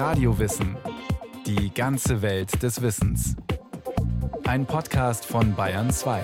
Radiowissen. 0.00 0.76
Die 1.44 1.74
ganze 1.74 2.22
Welt 2.22 2.62
des 2.62 2.80
Wissens. 2.80 3.36
Ein 4.44 4.64
Podcast 4.64 5.26
von 5.26 5.54
Bayern 5.54 5.90
2. 5.90 6.22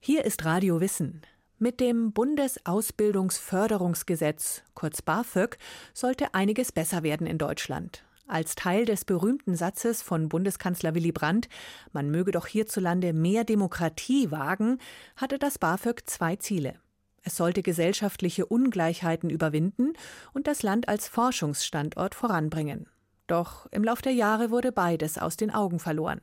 Hier 0.00 0.24
ist 0.24 0.44
Radio 0.44 0.80
Wissen. 0.80 1.22
Mit 1.60 1.78
dem 1.78 2.10
Bundesausbildungsförderungsgesetz, 2.10 4.64
kurz 4.74 5.00
BAföG, 5.00 5.58
sollte 5.94 6.34
einiges 6.34 6.72
besser 6.72 7.04
werden 7.04 7.28
in 7.28 7.38
Deutschland. 7.38 8.02
Als 8.26 8.56
Teil 8.56 8.84
des 8.84 9.04
berühmten 9.04 9.54
Satzes 9.54 10.02
von 10.02 10.28
Bundeskanzler 10.28 10.96
Willy 10.96 11.12
Brandt, 11.12 11.48
man 11.92 12.10
möge 12.10 12.32
doch 12.32 12.48
hierzulande 12.48 13.12
mehr 13.12 13.44
Demokratie 13.44 14.32
wagen, 14.32 14.78
hatte 15.14 15.38
das 15.38 15.58
BAföG 15.58 16.02
zwei 16.04 16.34
Ziele. 16.34 16.80
Es 17.26 17.36
sollte 17.36 17.64
gesellschaftliche 17.64 18.46
Ungleichheiten 18.46 19.30
überwinden 19.30 19.94
und 20.32 20.46
das 20.46 20.62
Land 20.62 20.88
als 20.88 21.08
Forschungsstandort 21.08 22.14
voranbringen. 22.14 22.86
Doch 23.26 23.66
im 23.72 23.82
Lauf 23.82 24.00
der 24.00 24.12
Jahre 24.12 24.52
wurde 24.52 24.70
beides 24.70 25.18
aus 25.18 25.36
den 25.36 25.52
Augen 25.52 25.80
verloren. 25.80 26.20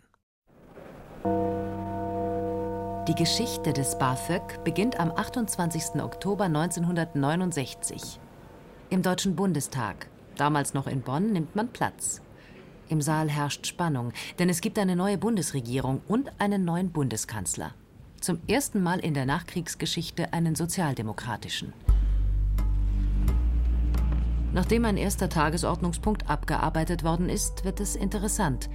Die 3.10 3.16
Geschichte 3.16 3.74
des 3.74 4.00
BAföG 4.00 4.64
beginnt 4.64 4.98
am 4.98 5.12
28. 5.12 6.02
Oktober 6.02 6.46
1969. 6.46 8.22
Im 8.90 9.02
Deutschen 9.02 9.36
Bundestag, 9.36 10.08
damals 10.38 10.74
noch 10.74 10.88
in 10.88 11.02
Bonn, 11.02 11.34
nimmt 11.34 11.54
man 11.54 11.68
Platz. 11.68 12.22
Im 12.88 13.02
Saal 13.02 13.30
herrscht 13.30 13.68
Spannung, 13.68 14.14
denn 14.40 14.48
es 14.48 14.62
gibt 14.62 14.80
eine 14.80 14.96
neue 14.96 15.18
Bundesregierung 15.18 16.02
und 16.08 16.32
einen 16.40 16.64
neuen 16.64 16.94
Bundeskanzler 16.94 17.74
zum 18.24 18.40
ersten 18.48 18.82
Mal 18.82 19.00
in 19.00 19.14
der 19.14 19.26
Nachkriegsgeschichte 19.26 20.32
einen 20.34 20.56
sozialdemokratischen. 20.56 21.74
Nachdem 24.54 24.86
ein 24.86 24.98
erster 24.98 25.30
Tagesordnungspunkt 25.30 26.30
abgearbeitet 26.30 27.04
worden 27.04 27.28
ist, 27.28 27.66
wird 27.66 27.80
es 27.80 27.96
interessant. 27.96 28.70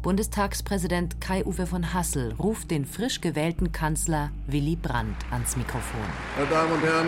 Bundestagspräsident 0.00 1.20
Kai-Uwe 1.20 1.66
von 1.66 1.94
Hassel 1.94 2.34
ruft 2.38 2.72
den 2.72 2.84
frisch 2.84 3.20
gewählten 3.20 3.70
Kanzler 3.70 4.30
Willy 4.48 4.74
Brandt 4.74 5.16
ans 5.30 5.56
Mikrofon. 5.56 6.00
Meine 6.36 6.50
Damen 6.50 6.72
und 6.72 6.82
Herren, 6.82 7.06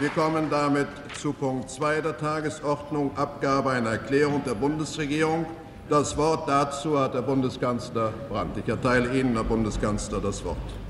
wir 0.00 0.10
kommen 0.10 0.50
damit 0.50 0.88
zu 1.14 1.32
Punkt 1.32 1.70
2 1.70 2.02
der 2.02 2.18
Tagesordnung, 2.18 3.16
Abgabe 3.16 3.70
einer 3.70 3.90
Erklärung 3.90 4.42
der 4.44 4.54
Bundesregierung. 4.54 5.46
Das 5.88 6.16
Wort 6.16 6.48
dazu 6.48 6.98
hat 6.98 7.14
der 7.14 7.22
Bundeskanzler 7.22 8.12
Brandt. 8.28 8.58
Ich 8.58 8.68
erteile 8.68 9.18
Ihnen, 9.18 9.34
Herr 9.34 9.44
Bundeskanzler, 9.44 10.20
das 10.20 10.44
Wort. 10.44 10.83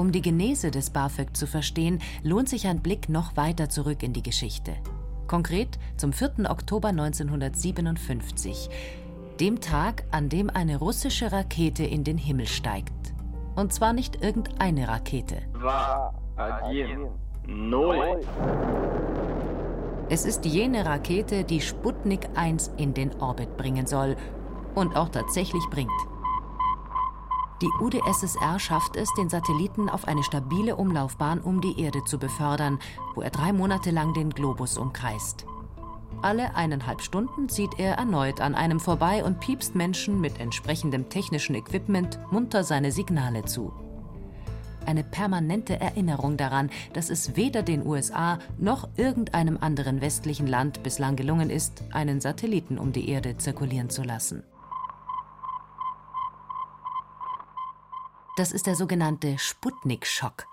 Um 0.00 0.12
die 0.12 0.22
Genese 0.22 0.70
des 0.70 0.88
BAföG 0.88 1.36
zu 1.36 1.46
verstehen, 1.46 1.98
lohnt 2.22 2.48
sich 2.48 2.66
ein 2.66 2.80
Blick 2.80 3.10
noch 3.10 3.36
weiter 3.36 3.68
zurück 3.68 4.02
in 4.02 4.14
die 4.14 4.22
Geschichte. 4.22 4.72
Konkret 5.26 5.78
zum 5.98 6.14
4. 6.14 6.48
Oktober 6.50 6.88
1957, 6.88 8.70
dem 9.40 9.60
Tag, 9.60 10.04
an 10.10 10.30
dem 10.30 10.48
eine 10.48 10.78
russische 10.78 11.30
Rakete 11.32 11.84
in 11.84 12.02
den 12.02 12.16
Himmel 12.16 12.46
steigt. 12.46 13.12
Und 13.56 13.74
zwar 13.74 13.92
nicht 13.92 14.22
irgendeine 14.24 14.88
Rakete. 14.88 15.36
Es 20.08 20.24
ist 20.24 20.46
jene 20.46 20.86
Rakete, 20.86 21.44
die 21.44 21.60
Sputnik 21.60 22.26
1 22.36 22.72
in 22.78 22.94
den 22.94 23.20
Orbit 23.20 23.54
bringen 23.58 23.86
soll 23.86 24.16
und 24.74 24.96
auch 24.96 25.10
tatsächlich 25.10 25.64
bringt. 25.70 25.90
Die 27.62 27.70
UdSSR 27.78 28.58
schafft 28.58 28.96
es, 28.96 29.12
den 29.14 29.28
Satelliten 29.28 29.90
auf 29.90 30.08
eine 30.08 30.22
stabile 30.22 30.76
Umlaufbahn 30.76 31.40
um 31.40 31.60
die 31.60 31.78
Erde 31.78 32.02
zu 32.04 32.18
befördern, 32.18 32.78
wo 33.14 33.20
er 33.20 33.30
drei 33.30 33.52
Monate 33.52 33.90
lang 33.90 34.14
den 34.14 34.30
Globus 34.30 34.78
umkreist. 34.78 35.44
Alle 36.22 36.54
eineinhalb 36.54 37.02
Stunden 37.02 37.48
zieht 37.48 37.78
er 37.78 37.94
erneut 37.94 38.40
an 38.40 38.54
einem 38.54 38.80
vorbei 38.80 39.24
und 39.24 39.40
piepst 39.40 39.74
Menschen 39.74 40.20
mit 40.20 40.40
entsprechendem 40.40 41.08
technischen 41.10 41.54
Equipment 41.54 42.18
munter 42.30 42.64
seine 42.64 42.92
Signale 42.92 43.44
zu. 43.44 43.72
Eine 44.86 45.04
permanente 45.04 45.78
Erinnerung 45.78 46.38
daran, 46.38 46.70
dass 46.94 47.10
es 47.10 47.36
weder 47.36 47.62
den 47.62 47.86
USA 47.86 48.38
noch 48.58 48.88
irgendeinem 48.96 49.58
anderen 49.60 50.00
westlichen 50.00 50.46
Land 50.46 50.82
bislang 50.82 51.16
gelungen 51.16 51.50
ist, 51.50 51.84
einen 51.92 52.20
Satelliten 52.20 52.78
um 52.78 52.92
die 52.92 53.10
Erde 53.10 53.36
zirkulieren 53.36 53.90
zu 53.90 54.02
lassen. 54.02 54.42
Das 58.40 58.52
ist 58.52 58.66
der 58.66 58.74
sogenannte 58.74 59.38
Sputnik-Schock. 59.38 60.46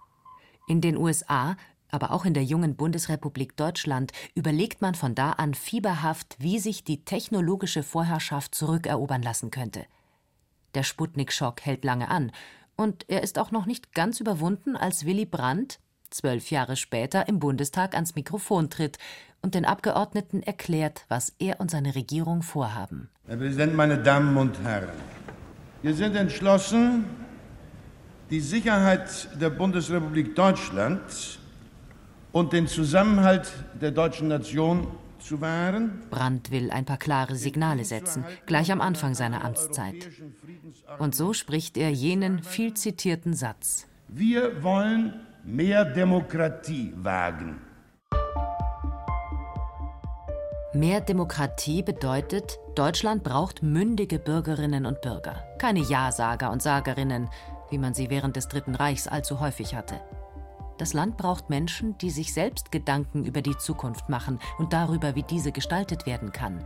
In 0.68 0.82
den 0.82 0.98
USA, 0.98 1.56
aber 1.90 2.12
auch 2.12 2.26
in 2.26 2.34
der 2.34 2.44
jungen 2.44 2.76
Bundesrepublik 2.76 3.56
Deutschland 3.56 4.12
überlegt 4.36 4.82
man 4.82 4.94
von 4.94 5.16
da 5.16 5.32
an 5.32 5.54
fieberhaft, 5.54 6.36
wie 6.38 6.60
sich 6.60 6.84
die 6.84 7.06
technologische 7.06 7.84
Vorherrschaft 7.84 8.54
zurückerobern 8.56 9.22
lassen 9.22 9.52
könnte. 9.52 9.86
Der 10.76 10.84
Sputnik-Schock 10.84 11.62
hält 11.62 11.86
lange 11.86 12.10
an, 12.10 12.34
und 12.76 13.06
er 13.08 13.24
ist 13.24 13.40
auch 13.40 13.52
noch 13.52 13.66
nicht 13.66 13.94
ganz 13.94 14.20
überwunden, 14.20 14.76
als 14.76 15.06
Willy 15.06 15.26
Brandt 15.26 15.80
zwölf 16.10 16.52
Jahre 16.52 16.76
später 16.76 17.30
im 17.30 17.40
Bundestag 17.40 17.94
ans 17.94 18.16
Mikrofon 18.16 18.70
tritt 18.70 18.98
und 19.42 19.56
den 19.56 19.64
Abgeordneten 19.64 20.44
erklärt, 20.44 21.06
was 21.08 21.32
er 21.40 21.62
und 21.62 21.72
seine 21.72 21.96
Regierung 21.96 22.42
vorhaben. 22.42 23.10
Herr 23.28 23.38
Präsident, 23.38 23.76
meine 23.76 23.98
Damen 23.98 24.36
und 24.36 24.62
Herren, 24.62 24.90
wir 25.84 25.94
sind 25.94 26.18
entschlossen, 26.18 27.06
die 28.30 28.40
Sicherheit 28.42 29.30
der 29.40 29.50
Bundesrepublik 29.50 30.36
Deutschland 30.36 31.40
und 32.32 32.54
den 32.54 32.68
Zusammenhalt 32.68 33.52
der 33.80 33.92
deutschen 33.92 34.28
Nation 34.28 34.88
zu 35.20 35.42
wahren. 35.42 36.04
Brandt 36.10 36.52
will 36.52 36.72
ein 36.72 36.86
paar 36.86 36.98
klare 36.98 37.36
Signale 37.36 37.86
setzen, 37.86 38.24
gleich 38.46 38.72
am 38.72 38.82
Anfang 38.82 39.16
seiner 39.16 39.44
Amtszeit. 39.44 40.10
Und 41.00 41.16
so 41.16 41.34
spricht 41.34 41.78
er 41.78 41.90
jenen 41.90 42.44
viel 42.44 42.74
zitierten 42.74 43.34
Satz. 43.34 43.88
Wir 44.08 44.64
wollen 44.64 45.14
mehr 45.44 45.86
Demokratie 45.86 46.94
wagen. 46.96 47.62
Mehr 50.74 51.02
Demokratie 51.02 51.82
bedeutet, 51.82 52.60
Deutschland 52.76 53.24
braucht 53.24 53.64
mündige 53.64 54.20
Bürgerinnen 54.20 54.86
und 54.86 55.02
Bürger, 55.02 55.44
keine 55.58 55.80
Ja-Sager 55.80 56.52
und 56.52 56.62
Sagerinnen, 56.62 57.30
wie 57.70 57.78
man 57.78 57.94
sie 57.94 58.10
während 58.10 58.36
des 58.36 58.48
Dritten 58.48 58.76
Reichs 58.76 59.08
allzu 59.08 59.40
häufig 59.40 59.76
hatte. 59.76 60.00
Das 60.78 60.94
Land 60.94 61.18
braucht 61.18 61.50
Menschen, 61.50 61.98
die 61.98 62.12
sich 62.12 62.34
selbst 62.34 62.72
Gedanken 62.72 63.26
über 63.26 63.42
die 63.42 63.58
Zukunft 63.58 64.10
machen 64.10 64.40
und 64.60 64.74
darüber, 64.74 65.16
wie 65.16 65.24
diese 65.24 65.52
gestaltet 65.52 66.06
werden 66.06 66.32
kann. 66.32 66.64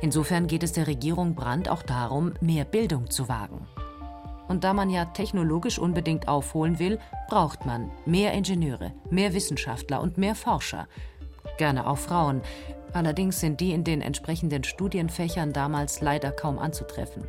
Insofern 0.00 0.46
geht 0.46 0.62
es 0.62 0.72
der 0.72 0.86
Regierung 0.86 1.34
Brandt 1.34 1.68
auch 1.68 1.82
darum, 1.82 2.34
mehr 2.40 2.64
Bildung 2.64 3.10
zu 3.10 3.28
wagen. 3.28 3.66
Und 4.48 4.64
da 4.64 4.72
man 4.72 4.90
ja 4.90 5.04
technologisch 5.04 5.78
unbedingt 5.78 6.26
aufholen 6.26 6.78
will, 6.78 6.98
braucht 7.28 7.66
man 7.66 7.90
mehr 8.06 8.32
Ingenieure, 8.32 8.92
mehr 9.10 9.34
Wissenschaftler 9.34 10.00
und 10.00 10.18
mehr 10.18 10.34
Forscher. 10.34 10.88
Gerne 11.58 11.86
auch 11.86 11.98
Frauen. 11.98 12.40
Allerdings 12.92 13.40
sind 13.40 13.60
die 13.60 13.72
in 13.72 13.84
den 13.84 14.00
entsprechenden 14.00 14.64
Studienfächern 14.64 15.52
damals 15.52 16.00
leider 16.00 16.30
kaum 16.30 16.58
anzutreffen. 16.58 17.24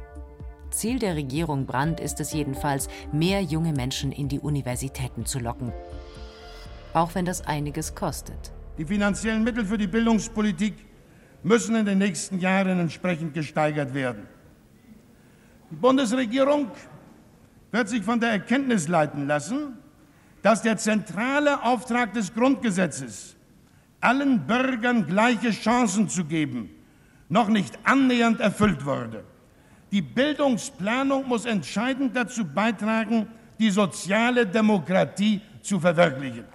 Ziel 0.71 0.99
der 0.99 1.15
Regierung 1.15 1.65
Brandt 1.65 1.99
ist 1.99 2.19
es 2.19 2.33
jedenfalls, 2.33 2.87
mehr 3.11 3.41
junge 3.41 3.73
Menschen 3.73 4.11
in 4.11 4.27
die 4.27 4.39
Universitäten 4.39 5.25
zu 5.25 5.39
locken. 5.39 5.71
Auch 6.93 7.15
wenn 7.15 7.25
das 7.25 7.45
einiges 7.45 7.95
kostet. 7.95 8.51
Die 8.77 8.85
finanziellen 8.85 9.43
Mittel 9.43 9.65
für 9.65 9.77
die 9.77 9.87
Bildungspolitik 9.87 10.73
müssen 11.43 11.75
in 11.75 11.85
den 11.85 11.97
nächsten 11.97 12.39
Jahren 12.39 12.79
entsprechend 12.79 13.33
gesteigert 13.33 13.93
werden. 13.93 14.27
Die 15.71 15.75
Bundesregierung 15.75 16.71
wird 17.71 17.89
sich 17.89 18.03
von 18.03 18.19
der 18.19 18.31
Erkenntnis 18.31 18.87
leiten 18.87 19.27
lassen, 19.27 19.77
dass 20.41 20.61
der 20.61 20.77
zentrale 20.77 21.63
Auftrag 21.63 22.13
des 22.13 22.33
Grundgesetzes, 22.33 23.35
allen 24.01 24.47
Bürgern 24.47 25.05
gleiche 25.05 25.51
Chancen 25.51 26.09
zu 26.09 26.25
geben, 26.25 26.69
noch 27.27 27.49
nicht 27.49 27.77
annähernd 27.83 28.39
erfüllt 28.39 28.85
wurde. 28.85 29.23
Die 29.91 30.01
Bildungsplanung 30.01 31.27
muss 31.27 31.45
entscheidend 31.45 32.15
dazu 32.15 32.45
beitragen, 32.45 33.27
die 33.59 33.71
soziale 33.71 34.45
Demokratie 34.45 35.41
zu 35.61 35.79
verwirklichen. 35.79 36.45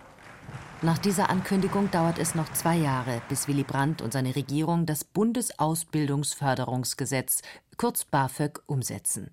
Nach 0.83 0.99
dieser 0.99 1.31
Ankündigung 1.31 1.91
dauert 1.91 2.19
es 2.19 2.35
noch 2.35 2.53
zwei 2.53 2.77
Jahre, 2.77 3.23
bis 3.29 3.49
Willy 3.49 3.65
Brandt 3.65 4.03
und 4.03 4.13
seine 4.13 4.37
Regierung 4.37 4.87
das 4.87 5.03
Bundesausbildungsförderungsgesetz, 5.03 7.43
kurz 7.77 8.05
BAföG, 8.05 8.61
umsetzen. 8.67 9.33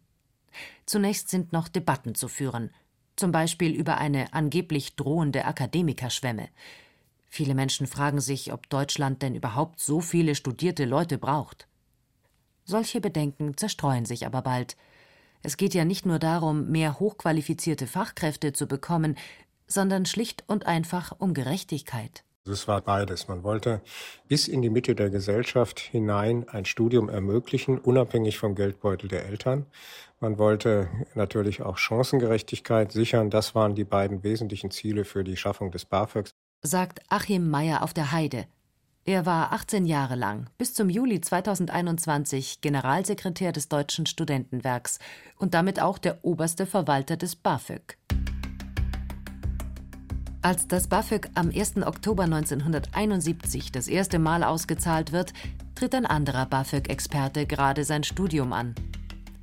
Zunächst 0.86 1.30
sind 1.30 1.54
noch 1.54 1.68
Debatten 1.68 2.16
zu 2.16 2.28
führen, 2.28 2.72
zum 3.16 3.32
Beispiel 3.32 3.74
über 3.74 3.98
eine 3.98 4.34
angeblich 4.34 4.96
drohende 4.96 5.46
Akademikerschwemme. 5.46 6.50
Viele 7.30 7.54
Menschen 7.54 7.86
fragen 7.86 8.20
sich, 8.20 8.52
ob 8.52 8.68
Deutschland 8.70 9.22
denn 9.22 9.36
überhaupt 9.36 9.80
so 9.80 10.02
viele 10.02 10.36
studierte 10.36 10.86
Leute 10.86 11.18
braucht. 11.18 11.68
Solche 12.64 13.02
Bedenken 13.02 13.58
zerstreuen 13.58 14.06
sich 14.06 14.26
aber 14.26 14.42
bald. 14.42 14.78
Es 15.44 15.58
geht 15.58 15.74
ja 15.74 15.86
nicht 15.86 16.06
nur 16.06 16.20
darum, 16.20 16.70
mehr 16.70 17.00
hochqualifizierte 17.00 17.88
Fachkräfte 17.88 18.54
zu 18.54 18.68
bekommen, 18.68 19.18
sondern 19.68 20.06
schlicht 20.06 20.44
und 20.48 20.66
einfach 20.68 21.14
um 21.18 21.34
Gerechtigkeit. 21.34 22.24
Es 22.46 22.68
war 22.68 22.82
beides. 22.82 23.28
Man 23.28 23.44
wollte 23.44 23.82
bis 24.28 24.48
in 24.48 24.62
die 24.64 24.72
Mitte 24.72 24.96
der 24.96 25.12
Gesellschaft 25.12 25.80
hinein 25.80 26.50
ein 26.50 26.66
Studium 26.66 27.08
ermöglichen, 27.08 27.78
unabhängig 27.78 28.40
vom 28.40 28.56
Geldbeutel 28.56 29.10
der 29.10 29.26
Eltern. 29.26 29.68
Man 30.20 30.40
wollte 30.40 30.90
natürlich 31.14 31.62
auch 31.62 31.78
Chancengerechtigkeit 31.78 32.92
sichern. 32.92 33.30
Das 33.30 33.54
waren 33.54 33.76
die 33.76 33.84
beiden 33.84 34.24
wesentlichen 34.24 34.72
Ziele 34.72 35.06
für 35.06 35.24
die 35.24 35.38
Schaffung 35.38 35.72
des 35.72 35.86
BAföGs. 35.86 36.32
Sagt 36.64 37.02
Achim 37.10 37.50
Meyer 37.50 37.84
auf 37.84 37.94
der 37.94 38.12
Heide. 38.12 38.46
Er 39.04 39.26
war 39.26 39.52
18 39.52 39.88
Jahre 39.88 40.16
lang, 40.16 40.46
bis 40.60 40.76
zum 40.76 40.88
Juli 40.88 41.22
2021, 41.22 42.62
Generalsekretär 42.62 43.52
des 43.52 43.68
Deutschen 43.68 44.06
Studentenwerks 44.06 45.00
und 45.38 45.56
damit 45.56 45.82
auch 45.82 45.98
der 45.98 46.24
oberste 46.24 46.68
Verwalter 46.68 47.18
des 47.18 47.36
BAföG. 47.36 47.98
Als 50.44 50.68
das 50.68 50.88
BAföG 50.88 51.30
am 51.34 51.50
1. 51.50 51.78
Oktober 51.78 52.24
1971 52.24 53.72
das 53.72 53.88
erste 53.88 54.20
Mal 54.20 54.44
ausgezahlt 54.44 55.12
wird, 55.12 55.34
tritt 55.74 55.96
ein 55.96 56.06
anderer 56.06 56.46
BAföG-Experte 56.46 57.48
gerade 57.48 57.84
sein 57.84 58.04
Studium 58.04 58.54
an. 58.54 58.76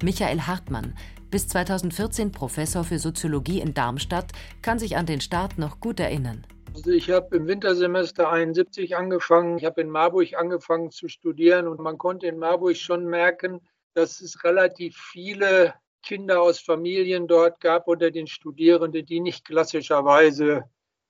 Michael 0.05 0.43
Hartmann, 0.43 0.95
bis 1.33 1.49
2014 1.49 2.31
Professor 2.31 2.85
für 2.85 3.01
Soziologie 3.01 3.61
in 3.61 3.75
Darmstadt, 3.75 4.31
kann 4.63 4.79
sich 4.79 4.97
an 4.97 5.07
den 5.07 5.21
Start 5.21 5.59
noch 5.59 5.81
gut 5.81 5.99
erinnern. 5.99 6.47
Also 6.75 6.91
ich 6.91 7.11
habe 7.11 7.37
im 7.37 7.47
Wintersemester 7.47 8.31
71 8.31 8.97
angefangen. 8.97 9.59
Ich 9.59 9.65
habe 9.65 9.81
in 9.81 9.91
Marburg 9.91 10.35
angefangen 10.35 10.91
zu 10.91 11.09
studieren 11.09 11.67
und 11.67 11.81
man 11.81 11.99
konnte 11.99 12.27
in 12.27 12.39
Marburg 12.39 12.77
schon 12.77 13.07
merken, 13.07 13.61
dass 13.95 14.21
es 14.21 14.45
relativ 14.45 14.97
viele 14.97 15.75
Kinder 16.03 16.41
aus 16.41 16.61
Familien 16.61 17.27
dort 17.27 17.61
gab 17.61 17.89
unter 17.89 18.11
den 18.11 18.27
Studierenden, 18.27 19.05
die 19.05 19.21
nicht 19.21 19.45
klassischerweise 19.45 20.65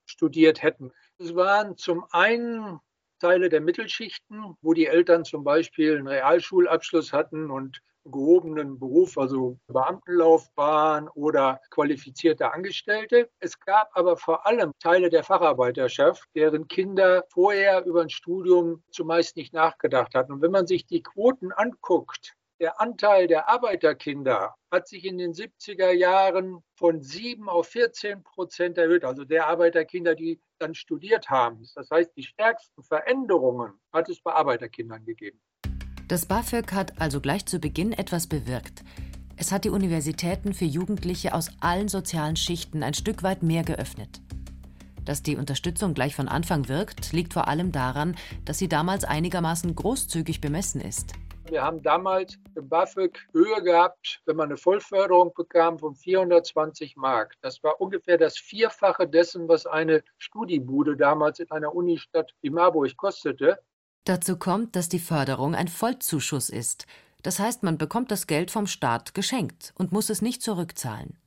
studiert 0.07 0.63
hätten. 0.63 0.93
Es 1.19 1.35
waren 1.35 1.77
zum 1.77 2.05
einen 2.11 2.81
Teile 3.19 3.49
der 3.49 3.61
Mittelschichten, 3.61 4.57
wo 4.63 4.73
die 4.73 4.87
Eltern 4.87 5.25
zum 5.25 5.45
Beispiel 5.45 5.97
einen 5.97 6.09
Realschulabschluss 6.09 7.13
hatten 7.13 7.51
und 7.51 7.83
gehobenen 8.11 8.79
Beruf, 8.79 9.19
also 9.19 9.59
Beamtenlaufbahn 9.69 11.09
oder 11.09 11.61
qualifizierte 11.71 12.53
Angestellte. 12.53 13.29
Es 13.41 13.59
gab 13.61 13.91
aber 13.95 14.17
vor 14.17 14.47
allem 14.47 14.73
Teile 14.81 15.11
der 15.11 15.25
Facharbeiterschaft, 15.25 16.25
deren 16.35 16.69
Kinder 16.69 17.25
vorher 17.29 17.85
über 17.85 18.03
ein 18.03 18.11
Studium 18.11 18.83
zumeist 18.91 19.37
nicht 19.37 19.53
nachgedacht 19.53 20.15
hatten. 20.15 20.33
Und 20.33 20.43
wenn 20.43 20.51
man 20.51 20.67
sich 20.67 20.87
die 20.87 21.03
Quoten 21.03 21.53
anguckt, 21.53 22.35
der 22.61 22.81
Anteil 22.81 23.29
der 23.29 23.49
Arbeiterkinder 23.49 24.57
hat 24.73 24.89
sich 24.89 25.05
in 25.05 25.17
den 25.17 25.33
70er 25.33 25.93
Jahren 25.93 26.65
von 26.75 27.01
7 27.01 27.49
auf 27.49 27.69
14 27.69 28.25
Prozent 28.25 28.79
erhöht, 28.79 29.05
also 29.05 29.25
der 29.25 29.47
Arbeiterkinder, 29.47 30.17
die 30.17 30.41
dann 30.59 30.75
studiert 30.75 31.31
haben. 31.31 31.65
Das 31.77 31.91
heißt, 31.91 32.17
die 32.17 32.25
stärksten 32.25 32.83
Veränderungen 32.83 33.79
hat 33.93 34.09
es 34.09 34.21
bei 34.21 34.33
Arbeiterkindern 34.33 35.05
gegeben. 35.05 35.41
Das 36.09 36.25
BAföG 36.25 36.73
hat 36.73 36.99
also 37.03 37.21
gleich 37.21 37.45
zu 37.45 37.59
Beginn 37.59 37.93
etwas 37.93 38.27
bewirkt. 38.27 38.83
Es 39.37 39.53
hat 39.53 39.67
die 39.67 39.69
Universitäten 39.69 40.55
für 40.55 40.65
Jugendliche 40.65 41.35
aus 41.35 41.51
allen 41.61 41.89
sozialen 41.89 42.35
Schichten 42.35 42.83
ein 42.83 42.95
Stück 42.95 43.23
weit 43.23 43.43
mehr 43.43 43.63
geöffnet. 43.63 44.23
Dass 45.05 45.23
die 45.23 45.37
Unterstützung 45.37 45.93
gleich 45.93 46.17
von 46.17 46.27
Anfang 46.27 46.67
wirkt, 46.67 47.13
liegt 47.13 47.35
vor 47.35 47.47
allem 47.47 47.73
daran, 47.73 48.17
dass 48.47 48.57
sie 48.57 48.69
damals 48.69 49.05
einigermaßen 49.05 49.75
großzügig 49.75 50.41
bemessen 50.41 50.81
ist. 50.81 51.13
Wir 51.51 51.63
haben 51.63 51.83
damals 51.83 52.39
im 52.55 52.71
BAföG 52.71 53.19
Höhe 53.33 53.63
gehabt, 53.63 54.23
wenn 54.25 54.37
man 54.37 54.49
eine 54.49 54.57
Vollförderung 54.57 55.35
bekam, 55.35 55.79
von 55.79 55.95
420 55.95 56.97
Mark. 56.97 57.35
Das 57.43 57.63
war 57.63 57.83
ungefähr 57.83 58.17
das 58.17 58.39
Vierfache 58.39 59.07
dessen, 59.07 59.47
was 59.47 59.67
eine 59.67 60.03
Studiebude 60.17 60.97
damals 60.97 61.39
in 61.39 61.51
einer 61.51 61.75
Unistadt 61.75 62.33
wie 62.41 62.49
Marburg 62.49 62.97
kostete. 62.97 63.59
Dazu 64.09 64.37
kommt, 64.37 64.75
dass 64.75 64.89
die 64.89 64.99
Förderung 64.99 65.55
ein 65.55 65.69
Vollzuschuss 65.69 66.49
ist. 66.49 66.87
Das 67.23 67.39
heißt, 67.39 67.63
man 67.63 67.79
bekommt 67.79 68.11
das 68.11 68.27
Geld 68.27 68.51
vom 68.51 68.67
Staat 68.67 69.15
geschenkt 69.15 69.73
und 69.77 69.93
muss 69.93 70.09
es 70.09 70.23
nicht 70.23 70.43
zurückzahlen. 70.43 71.19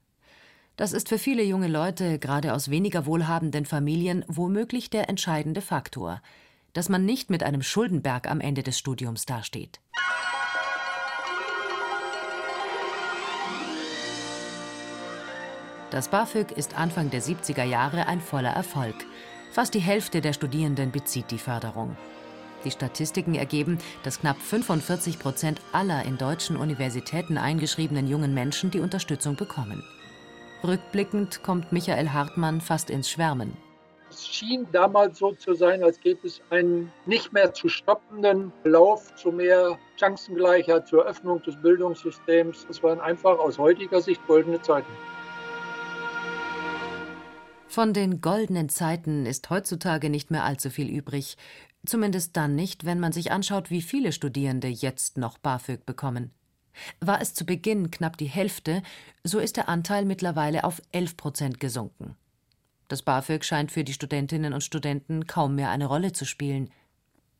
Das 0.78 0.94
ist 0.94 1.10
für 1.10 1.20
viele 1.20 1.44
junge 1.44 1.68
Leute, 1.68 2.18
gerade 2.18 2.54
aus 2.54 2.70
weniger 2.70 3.06
wohlhabenden 3.06 3.66
Familien, 3.66 4.26
womöglich 4.28 4.90
der 4.90 5.10
entscheidende 5.10 5.62
Faktor 5.62 6.22
dass 6.74 6.90
man 6.90 7.06
nicht 7.06 7.30
mit 7.30 7.44
einem 7.44 7.62
Schuldenberg 7.62 8.30
am 8.30 8.40
Ende 8.40 8.64
des 8.64 8.78
Studiums 8.78 9.26
dasteht. 9.26 9.80
Das 15.90 16.08
BAföG 16.08 16.52
ist 16.52 16.78
Anfang 16.78 17.10
der 17.10 17.22
70er 17.22 17.66
Jahre 17.66 18.08
ein 18.08 18.22
voller 18.22 18.52
Erfolg. 18.52 18.96
Fast 19.52 19.74
die 19.74 19.80
Hälfte 19.80 20.22
der 20.22 20.32
Studierenden 20.32 20.92
bezieht 20.92 21.32
die 21.32 21.38
Förderung. 21.38 21.98
Die 22.64 22.72
Statistiken 22.72 23.36
ergeben, 23.36 23.80
dass 24.04 24.20
knapp 24.20 24.38
45 24.38 25.20
Prozent 25.20 25.62
aller 25.72 26.04
in 26.04 26.18
deutschen 26.18 26.58
Universitäten 26.58 27.38
eingeschriebenen 27.38 28.08
jungen 28.08 28.34
Menschen 28.34 28.72
die 28.72 28.80
Unterstützung 28.80 29.36
bekommen. 29.36 29.84
Rückblickend 30.64 31.42
kommt 31.42 31.72
Michael 31.72 32.10
Hartmann 32.10 32.62
fast 32.62 32.90
ins 32.90 33.10
Schwärmen. 33.10 33.58
Es 34.12 34.28
schien 34.28 34.68
damals 34.74 35.20
so 35.20 35.32
zu 35.32 35.54
sein, 35.54 35.84
als 35.84 36.00
gäbe 36.00 36.28
es 36.28 36.42
einen 36.50 36.92
nicht 37.06 37.32
mehr 37.32 37.54
zu 37.54 37.70
stoppenden 37.70 38.52
Lauf 38.66 39.16
zu 39.16 39.32
mehr 39.32 39.80
Chancengleichheit, 39.98 40.88
zur 40.88 41.06
Öffnung 41.06 41.42
des 41.44 41.56
Bildungssystems. 41.62 42.68
Es 42.70 42.84
waren 42.84 43.00
einfach 43.00 43.40
aus 43.40 43.58
heutiger 43.58 44.02
Sicht 44.02 44.22
goldene 44.28 44.62
Zeiten. 44.62 44.92
Von 47.68 47.94
den 47.94 48.20
goldenen 48.20 48.68
Zeiten 48.68 49.26
ist 49.26 49.50
heutzutage 49.50 50.10
nicht 50.10 50.30
mehr 50.30 50.44
allzu 50.44 50.70
viel 50.70 50.90
übrig. 50.90 51.38
Zumindest 51.86 52.38
dann 52.38 52.56
nicht, 52.56 52.86
wenn 52.86 53.00
man 53.00 53.12
sich 53.12 53.32
anschaut, 53.32 53.72
wie 53.72 53.82
viele 53.82 54.12
Studierende 54.12 54.68
jetzt 54.68 55.18
noch 55.18 55.38
BAföG 55.38 55.86
bekommen. 55.86 56.32
War 57.00 57.22
es 57.22 57.34
zu 57.34 57.46
Beginn 57.46 57.92
knapp 57.92 58.18
die 58.18 58.30
Hälfte, 58.30 58.82
so 59.24 59.40
ist 59.40 59.58
der 59.58 59.68
Anteil 59.68 60.06
mittlerweile 60.06 60.64
auf 60.64 60.82
11 60.92 61.18
Prozent 61.18 61.60
gesunken. 61.60 62.16
Das 62.88 63.02
BAföG 63.02 63.44
scheint 63.44 63.72
für 63.72 63.84
die 63.84 63.94
Studentinnen 63.94 64.54
und 64.54 64.64
Studenten 64.64 65.26
kaum 65.26 65.56
mehr 65.56 65.70
eine 65.70 65.86
Rolle 65.86 66.12
zu 66.12 66.26
spielen. 66.26 66.70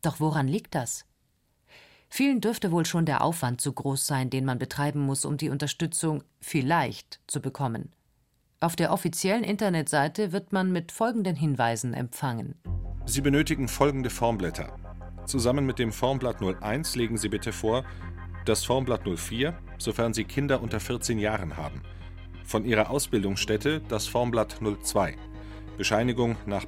Doch 0.00 0.18
woran 0.18 0.48
liegt 0.48 0.74
das? 0.74 1.04
Vielen 2.08 2.40
dürfte 2.40 2.72
wohl 2.72 2.84
schon 2.84 3.06
der 3.06 3.22
Aufwand 3.22 3.60
zu 3.60 3.72
groß 3.72 4.06
sein, 4.06 4.28
den 4.28 4.44
man 4.44 4.58
betreiben 4.58 5.00
muss, 5.00 5.24
um 5.24 5.36
die 5.36 5.48
Unterstützung 5.48 6.24
vielleicht 6.40 7.20
zu 7.26 7.40
bekommen. 7.40 7.92
Auf 8.62 8.76
der 8.76 8.92
offiziellen 8.92 9.42
Internetseite 9.42 10.30
wird 10.30 10.52
man 10.52 10.70
mit 10.70 10.92
folgenden 10.92 11.34
Hinweisen 11.34 11.94
empfangen. 11.94 12.54
Sie 13.06 13.20
benötigen 13.20 13.66
folgende 13.66 14.08
Formblätter. 14.08 14.78
Zusammen 15.26 15.66
mit 15.66 15.80
dem 15.80 15.90
Formblatt 15.90 16.36
01 16.40 16.94
legen 16.94 17.16
Sie 17.16 17.28
bitte 17.28 17.50
vor, 17.50 17.84
das 18.44 18.64
Formblatt 18.64 19.02
04, 19.04 19.58
sofern 19.78 20.14
Sie 20.14 20.22
Kinder 20.22 20.62
unter 20.62 20.78
14 20.78 21.18
Jahren 21.18 21.56
haben. 21.56 21.82
Von 22.44 22.64
Ihrer 22.64 22.88
Ausbildungsstätte 22.88 23.80
das 23.88 24.06
Formblatt 24.06 24.60
02. 24.84 25.16
Bescheinigung 25.76 26.36
nach 26.46 26.64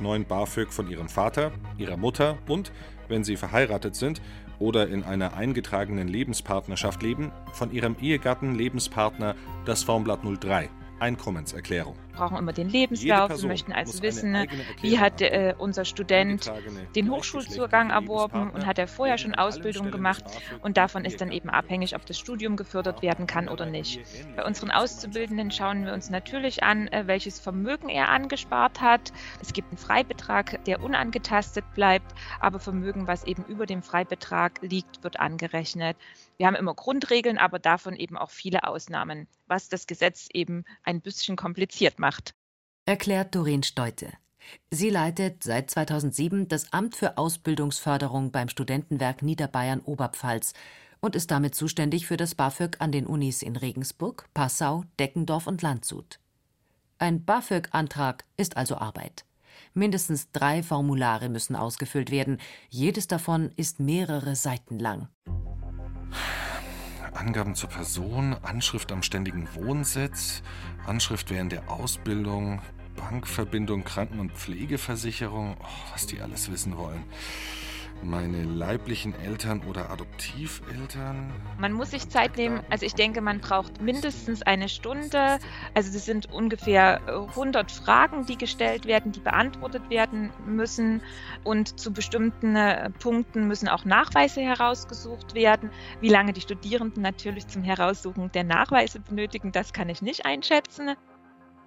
9 0.00 0.24
BAföG 0.24 0.72
von 0.72 0.88
ihrem 0.88 1.08
Vater, 1.08 1.50
ihrer 1.76 1.96
Mutter 1.96 2.38
und, 2.46 2.70
wenn 3.08 3.24
sie 3.24 3.36
verheiratet 3.36 3.96
sind 3.96 4.22
oder 4.60 4.86
in 4.86 5.02
einer 5.02 5.34
eingetragenen 5.34 6.06
Lebenspartnerschaft 6.06 7.02
leben, 7.02 7.32
von 7.52 7.72
ihrem 7.72 7.96
Ehegatten, 8.00 8.54
Lebenspartner 8.54 9.34
das 9.64 9.82
Formblatt 9.82 10.20
03 10.22 10.70
Einkommenserklärung. 11.02 11.96
Wir 12.12 12.16
brauchen 12.16 12.36
immer 12.36 12.52
den 12.52 12.68
Lebenslauf. 12.68 13.42
Wir 13.42 13.48
möchten 13.48 13.72
also 13.72 14.02
wissen, 14.02 14.46
wie 14.80 14.98
hat 14.98 15.20
äh, 15.20 15.54
unser 15.58 15.84
Student 15.84 16.52
den 16.94 17.10
Hochschulzugang 17.10 17.90
erworben 17.90 18.50
und 18.50 18.66
hat 18.66 18.78
er 18.78 18.86
vorher 18.86 19.18
schon 19.18 19.34
Ausbildung 19.34 19.90
gemacht 19.90 20.24
und 20.62 20.76
davon 20.76 21.04
ist 21.04 21.20
dann 21.20 21.32
eben 21.32 21.50
abhängig, 21.50 21.96
ob 21.96 22.06
das 22.06 22.18
Studium 22.18 22.56
gefördert 22.56 23.02
werden 23.02 23.26
kann 23.26 23.48
oder 23.48 23.66
nicht. 23.66 24.00
Bei 24.36 24.44
unseren 24.44 24.70
Auszubildenden 24.70 25.50
schauen 25.50 25.84
wir 25.84 25.92
uns 25.92 26.08
natürlich 26.08 26.62
an, 26.62 26.86
äh, 26.88 27.06
welches 27.06 27.40
Vermögen 27.40 27.88
er 27.88 28.08
angespart 28.08 28.80
hat. 28.80 29.12
Es 29.40 29.52
gibt 29.52 29.70
einen 29.70 29.78
Freibetrag, 29.78 30.64
der 30.66 30.82
unangetastet 30.82 31.64
bleibt, 31.74 32.14
aber 32.38 32.60
Vermögen, 32.60 33.08
was 33.08 33.24
eben 33.24 33.44
über 33.46 33.66
dem 33.66 33.82
Freibetrag 33.82 34.60
liegt, 34.62 35.02
wird 35.02 35.18
angerechnet. 35.18 35.96
Wir 36.42 36.48
haben 36.48 36.56
immer 36.56 36.74
Grundregeln, 36.74 37.38
aber 37.38 37.60
davon 37.60 37.94
eben 37.94 38.18
auch 38.18 38.30
viele 38.30 38.64
Ausnahmen, 38.64 39.28
was 39.46 39.68
das 39.68 39.86
Gesetz 39.86 40.26
eben 40.32 40.64
ein 40.82 41.00
bisschen 41.00 41.36
kompliziert 41.36 42.00
macht. 42.00 42.34
Erklärt 42.84 43.36
Doreen 43.36 43.62
Steute. 43.62 44.12
Sie 44.68 44.90
leitet 44.90 45.44
seit 45.44 45.70
2007 45.70 46.48
das 46.48 46.72
Amt 46.72 46.96
für 46.96 47.16
Ausbildungsförderung 47.16 48.32
beim 48.32 48.48
Studentenwerk 48.48 49.22
Niederbayern 49.22 49.82
Oberpfalz 49.82 50.52
und 51.00 51.14
ist 51.14 51.30
damit 51.30 51.54
zuständig 51.54 52.08
für 52.08 52.16
das 52.16 52.34
BAföG 52.34 52.80
an 52.80 52.90
den 52.90 53.06
Unis 53.06 53.42
in 53.42 53.54
Regensburg, 53.54 54.28
Passau, 54.34 54.82
Deckendorf 54.98 55.46
und 55.46 55.62
Landshut. 55.62 56.18
Ein 56.98 57.24
BAföG-Antrag 57.24 58.24
ist 58.36 58.56
also 58.56 58.78
Arbeit. 58.78 59.24
Mindestens 59.74 60.32
drei 60.32 60.64
Formulare 60.64 61.28
müssen 61.28 61.54
ausgefüllt 61.54 62.10
werden. 62.10 62.40
Jedes 62.68 63.06
davon 63.06 63.52
ist 63.54 63.78
mehrere 63.78 64.34
Seiten 64.34 64.80
lang. 64.80 65.06
Angaben 67.14 67.54
zur 67.54 67.68
Person, 67.68 68.36
Anschrift 68.42 68.90
am 68.92 69.02
ständigen 69.02 69.48
Wohnsitz, 69.54 70.42
Anschrift 70.86 71.30
während 71.30 71.52
der 71.52 71.70
Ausbildung, 71.70 72.60
Bankverbindung, 72.96 73.84
Kranken- 73.84 74.20
und 74.20 74.32
Pflegeversicherung, 74.32 75.56
oh, 75.60 75.92
was 75.92 76.06
die 76.06 76.20
alles 76.20 76.50
wissen 76.50 76.76
wollen 76.76 77.04
meine 78.02 78.42
leiblichen 78.42 79.14
Eltern 79.20 79.62
oder 79.68 79.90
Adoptiveltern? 79.90 81.32
Man 81.58 81.72
muss 81.72 81.90
sich 81.90 82.08
Zeit 82.08 82.36
nehmen. 82.36 82.60
Also 82.70 82.86
ich 82.86 82.94
denke, 82.94 83.20
man 83.20 83.40
braucht 83.40 83.80
mindestens 83.80 84.42
eine 84.42 84.68
Stunde. 84.68 85.38
Also 85.74 85.92
das 85.92 86.04
sind 86.04 86.32
ungefähr 86.32 87.00
100 87.06 87.70
Fragen, 87.70 88.26
die 88.26 88.36
gestellt 88.36 88.86
werden, 88.86 89.12
die 89.12 89.20
beantwortet 89.20 89.88
werden 89.90 90.30
müssen. 90.46 91.02
Und 91.44 91.78
zu 91.80 91.92
bestimmten 91.92 92.56
äh, 92.56 92.90
Punkten 92.90 93.48
müssen 93.48 93.68
auch 93.68 93.84
Nachweise 93.84 94.40
herausgesucht 94.40 95.34
werden. 95.34 95.70
Wie 96.00 96.08
lange 96.08 96.32
die 96.32 96.40
Studierenden 96.40 97.02
natürlich 97.02 97.46
zum 97.46 97.62
Heraussuchen 97.62 98.30
der 98.32 98.44
Nachweise 98.44 99.00
benötigen, 99.00 99.52
das 99.52 99.72
kann 99.72 99.88
ich 99.88 100.02
nicht 100.02 100.26
einschätzen. 100.26 100.96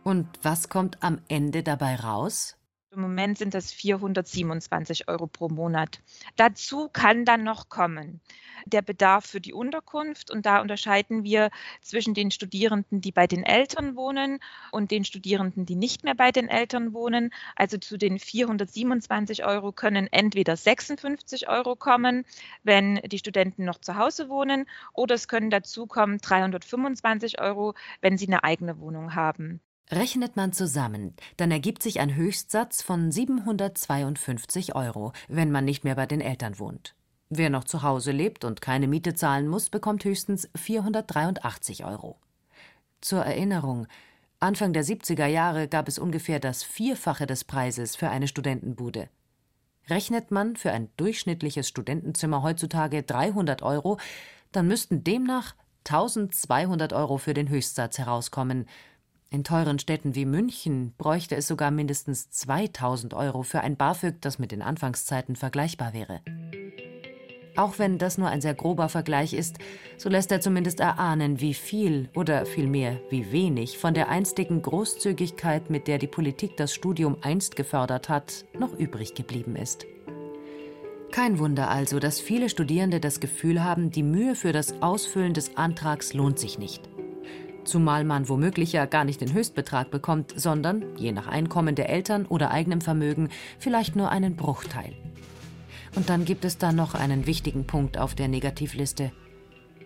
Und 0.04 0.28
was 0.44 0.70
kommt 0.70 1.02
am 1.02 1.20
Ende 1.28 1.64
dabei 1.64 1.96
raus? 1.96 2.58
Im 2.96 3.02
Moment 3.02 3.38
sind 3.38 3.54
das 3.54 3.72
427 3.74 5.08
Euro 5.08 5.28
pro 5.28 5.50
Monat. 5.50 6.00
Dazu 6.38 6.90
kann 6.90 7.26
dann 7.26 7.44
noch 7.44 7.70
kommen 7.70 8.22
der 8.66 8.82
Bedarf 8.82 9.26
für 9.26 9.42
die 9.42 9.54
Unterkunft. 9.54 10.32
Und 10.32 10.46
da 10.46 10.62
unterscheiden 10.62 11.24
wir 11.24 11.50
zwischen 11.82 12.14
den 12.14 12.32
Studierenden, 12.32 13.02
die 13.02 13.12
bei 13.12 13.28
den 13.28 13.44
Eltern 13.44 13.96
wohnen 13.96 14.40
und 14.72 14.92
den 14.92 15.06
Studierenden, 15.06 15.66
die 15.66 15.76
nicht 15.76 16.04
mehr 16.04 16.16
bei 16.16 16.32
den 16.32 16.48
Eltern 16.48 16.94
wohnen. 16.94 17.32
Also 17.56 17.78
zu 17.78 17.98
den 17.98 18.20
427 18.20 19.46
Euro 19.46 19.72
können 19.72 20.08
entweder 20.12 20.56
56 20.58 21.48
Euro 21.48 21.76
kommen, 21.76 22.26
wenn 22.64 22.96
die 22.96 23.20
Studenten 23.20 23.66
noch 23.66 23.80
zu 23.80 23.96
Hause 23.96 24.30
wohnen, 24.30 24.66
oder 24.94 25.16
es 25.16 25.28
können 25.28 25.50
dazu 25.50 25.88
kommen 25.88 26.20
325 26.20 27.40
Euro, 27.40 27.74
wenn 28.02 28.18
sie 28.18 28.28
eine 28.28 28.44
eigene 28.44 28.80
Wohnung 28.80 29.16
haben. 29.16 29.62
Rechnet 29.92 30.36
man 30.36 30.52
zusammen, 30.52 31.16
dann 31.38 31.52
ergibt 31.52 31.84
sich 31.84 32.00
ein 32.00 32.16
Höchstsatz 32.16 32.82
von 32.82 33.12
752 33.12 34.74
Euro, 34.76 35.14
wenn 35.28 35.52
man 35.52 35.64
nicht 35.64 35.84
mehr 35.84 35.96
bei 35.96 36.08
den 36.08 36.22
Eltern 36.22 36.58
wohnt. 36.58 36.96
Wer 37.30 37.52
noch 37.52 37.66
zu 37.66 37.84
Hause 37.84 38.12
lebt 38.12 38.46
und 38.46 38.62
keine 38.62 38.88
Miete 38.88 39.14
zahlen 39.14 39.48
muss, 39.48 39.70
bekommt 39.70 40.04
höchstens 40.04 40.50
483 40.56 41.86
Euro. 41.86 42.20
Zur 43.00 43.24
Erinnerung, 43.24 43.88
Anfang 44.40 44.74
der 44.74 44.84
70er 44.84 45.28
Jahre 45.28 45.68
gab 45.68 45.88
es 45.88 46.00
ungefähr 46.00 46.40
das 46.40 46.64
Vierfache 46.64 47.28
des 47.28 47.44
Preises 47.44 47.96
für 47.96 48.10
eine 48.10 48.28
Studentenbude. 48.28 49.10
Rechnet 49.88 50.32
man 50.32 50.56
für 50.56 50.72
ein 50.72 50.90
durchschnittliches 50.98 51.68
Studentenzimmer 51.68 52.42
heutzutage 52.42 53.04
300 53.04 53.62
Euro, 53.62 54.00
dann 54.52 54.68
müssten 54.68 55.04
demnach 55.04 55.54
1200 55.86 56.94
Euro 56.94 57.20
für 57.20 57.36
den 57.36 57.50
Höchstsatz 57.50 58.00
herauskommen, 58.00 58.68
in 59.36 59.44
teuren 59.44 59.80
Städten 59.80 60.16
wie 60.16 60.26
München 60.26 60.94
bräuchte 60.98 61.36
es 61.36 61.46
sogar 61.46 61.70
mindestens 61.70 62.32
2000 62.32 63.14
Euro 63.14 63.44
für 63.44 63.60
ein 63.60 63.76
BAföG, 63.76 64.22
das 64.22 64.40
mit 64.40 64.54
den 64.54 64.62
Anfangszeiten 64.62 65.36
vergleichbar 65.36 65.94
wäre. 65.94 66.22
Auch 67.58 67.78
wenn 67.78 67.98
das 67.98 68.18
nur 68.18 68.30
ein 68.30 68.40
sehr 68.40 68.54
grober 68.54 68.88
Vergleich 68.88 69.34
ist, 69.34 69.58
so 69.98 70.08
lässt 70.08 70.32
er 70.32 70.40
zumindest 70.40 70.80
erahnen, 70.80 71.42
wie 71.42 71.54
viel 71.54 72.10
oder 72.16 72.46
vielmehr 72.46 73.02
wie 73.10 73.32
wenig 73.34 73.78
von 73.78 73.94
der 73.94 74.08
einstigen 74.08 74.62
Großzügigkeit, 74.62 75.70
mit 75.70 75.90
der 75.90 75.98
die 75.98 76.08
Politik 76.08 76.56
das 76.56 76.74
Studium 76.74 77.18
einst 77.22 77.58
gefördert 77.58 78.08
hat, 78.08 78.46
noch 78.58 78.74
übrig 78.74 79.16
geblieben 79.16 79.58
ist. 79.58 79.86
Kein 81.12 81.40
Wunder 81.40 81.70
also, 81.70 82.00
dass 82.00 82.22
viele 82.22 82.48
Studierende 82.48 83.02
das 83.02 83.20
Gefühl 83.20 83.64
haben, 83.64 83.92
die 83.92 84.04
Mühe 84.04 84.36
für 84.36 84.54
das 84.54 84.82
Ausfüllen 84.82 85.34
des 85.34 85.58
Antrags 85.58 86.14
lohnt 86.14 86.40
sich 86.40 86.58
nicht 86.58 86.90
zumal 87.66 88.04
man 88.04 88.30
womöglich 88.30 88.74
ja 88.74 88.86
gar 88.86 89.04
nicht 89.04 89.22
den 89.22 89.34
Höchstbetrag 89.34 89.92
bekommt, 89.92 90.34
sondern, 90.36 90.84
je 90.98 91.12
nach 91.12 91.28
Einkommen 91.28 91.76
der 91.76 91.90
Eltern 91.90 92.26
oder 92.26 92.52
eigenem 92.52 92.82
Vermögen, 92.82 93.30
vielleicht 93.60 93.96
nur 93.96 94.10
einen 94.10 94.36
Bruchteil. 94.36 94.94
Und 95.96 96.10
dann 96.10 96.26
gibt 96.26 96.46
es 96.46 96.58
da 96.58 96.72
noch 96.72 96.94
einen 96.94 97.26
wichtigen 97.26 97.66
Punkt 97.68 97.98
auf 97.98 98.16
der 98.16 98.28
Negativliste. 98.28 99.12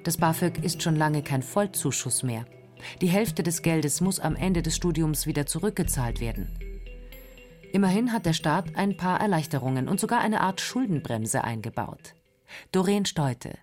Das 0.04 0.18
BAföG 0.18 0.64
ist 0.64 0.82
schon 0.82 0.96
lange 0.96 1.22
kein 1.22 1.44
Vollzuschuss 1.44 2.24
mehr. 2.24 2.46
Die 3.02 3.08
Hälfte 3.08 3.44
des 3.44 3.62
Geldes 3.62 4.02
muss 4.02 4.20
am 4.20 4.36
Ende 4.36 4.62
des 4.62 4.76
Studiums 4.76 5.28
wieder 5.28 5.46
zurückgezahlt 5.46 6.22
werden. 6.22 6.48
Immerhin 7.72 8.12
hat 8.12 8.26
der 8.26 8.34
Staat 8.34 8.76
ein 8.76 8.98
paar 8.98 9.20
Erleichterungen 9.20 9.88
und 9.88 10.00
sogar 10.00 10.22
eine 10.22 10.42
Art 10.42 10.62
Schuldenbremse 10.62 11.44
eingebaut. 11.44 12.16
Doreen 12.72 13.06
Steute, 13.06 13.54